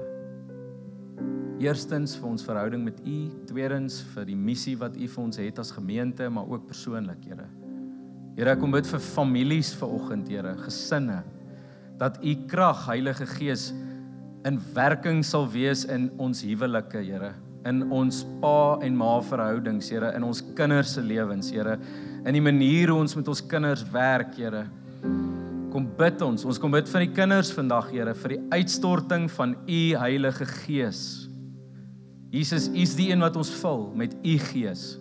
Eerstens 1.58 2.12
vir 2.14 2.28
ons 2.30 2.44
verhouding 2.46 2.84
met 2.86 2.98
U, 3.02 3.16
tweedens 3.48 3.98
vir 4.12 4.28
die 4.28 4.36
missie 4.38 4.76
wat 4.78 4.94
U 4.94 5.08
vir 5.10 5.22
ons 5.24 5.40
het 5.42 5.58
as 5.58 5.72
gemeente, 5.74 6.28
maar 6.30 6.46
ook 6.46 6.68
persoonlik, 6.68 7.24
Here. 7.26 7.48
Here, 8.38 8.52
ek 8.54 8.60
kom 8.62 8.70
bid 8.70 8.86
vir 8.86 9.02
families 9.02 9.72
vanoggend, 9.74 10.28
Here, 10.30 10.54
gesinne, 10.62 11.24
dat 11.98 12.20
u 12.22 12.36
krag 12.46 12.84
Heilige 12.86 13.26
Gees 13.26 13.72
in 14.46 14.60
werking 14.76 15.24
sal 15.26 15.48
wees 15.50 15.82
in 15.90 16.06
ons 16.22 16.44
huwelike, 16.46 17.02
Here, 17.02 17.32
in 17.66 17.88
ons 17.90 18.20
pa 18.38 18.78
en 18.86 18.94
ma 18.94 19.16
verhoudings, 19.26 19.90
Here, 19.90 20.12
in 20.14 20.22
ons 20.28 20.44
kinders 20.54 20.94
se 20.94 21.02
lewens, 21.02 21.50
Here, 21.50 21.74
in 22.22 22.38
die 22.38 22.44
manier 22.44 22.92
hoe 22.94 23.00
ons 23.02 23.18
met 23.18 23.26
ons 23.34 23.42
kinders 23.50 23.82
werk, 23.90 24.36
Here. 24.38 24.68
Kom 25.74 25.90
bid 25.98 26.22
ons, 26.22 26.46
ons 26.46 26.62
kom 26.62 26.70
bid 26.70 26.86
vir 26.86 27.08
die 27.08 27.14
kinders 27.18 27.50
vandag, 27.50 27.90
Here, 27.90 28.14
vir 28.22 28.36
die 28.36 28.60
uitstorting 28.60 29.26
van 29.34 29.58
u 29.66 29.82
Heilige 29.98 30.46
Gees. 30.62 31.27
Jesus, 32.30 32.68
u 32.68 32.80
is 32.80 32.94
die 32.94 33.08
een 33.10 33.24
wat 33.24 33.36
ons 33.36 33.50
vul 33.62 33.92
met 33.96 34.16
u 34.22 34.38
Gees. 34.38 34.98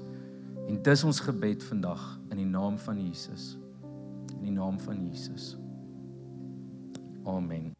En 0.67 0.79
dis 0.83 1.03
ons 1.03 1.19
gebed 1.19 1.63
vandag 1.63 2.03
in 2.31 2.37
die 2.39 2.47
naam 2.47 2.77
van 2.79 2.99
Jesus. 2.99 3.57
In 4.37 4.43
die 4.47 4.55
naam 4.55 4.79
van 4.79 5.09
Jesus. 5.09 5.55
Amen. 7.25 7.73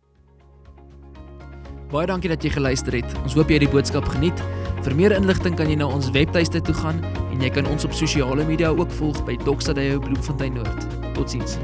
Baie 1.91 2.07
dankie 2.07 2.29
dat 2.29 2.43
jy 2.43 2.51
geluister 2.51 2.99
het. 2.99 3.13
Ons 3.23 3.37
hoop 3.39 3.47
jy 3.47 3.61
het 3.61 3.67
die 3.67 3.71
boodskap 3.71 4.07
geniet. 4.11 4.43
Vir 4.83 4.95
meer 4.95 5.15
inligting 5.15 5.55
kan 5.55 5.71
jy 5.71 5.79
na 5.79 5.87
ons 5.87 6.11
webtuiste 6.15 6.59
toe 6.67 6.75
gaan 6.83 6.99
en 7.31 7.43
jy 7.43 7.51
kan 7.55 7.67
ons 7.71 7.87
op 7.87 7.95
sosiale 7.95 8.43
media 8.47 8.73
ook 8.75 8.91
volg 8.99 9.23
by 9.27 9.39
Doxadeo 9.47 10.03
Bloemfontein 10.03 10.59
Noord. 10.59 10.91
Totsiens. 11.15 11.55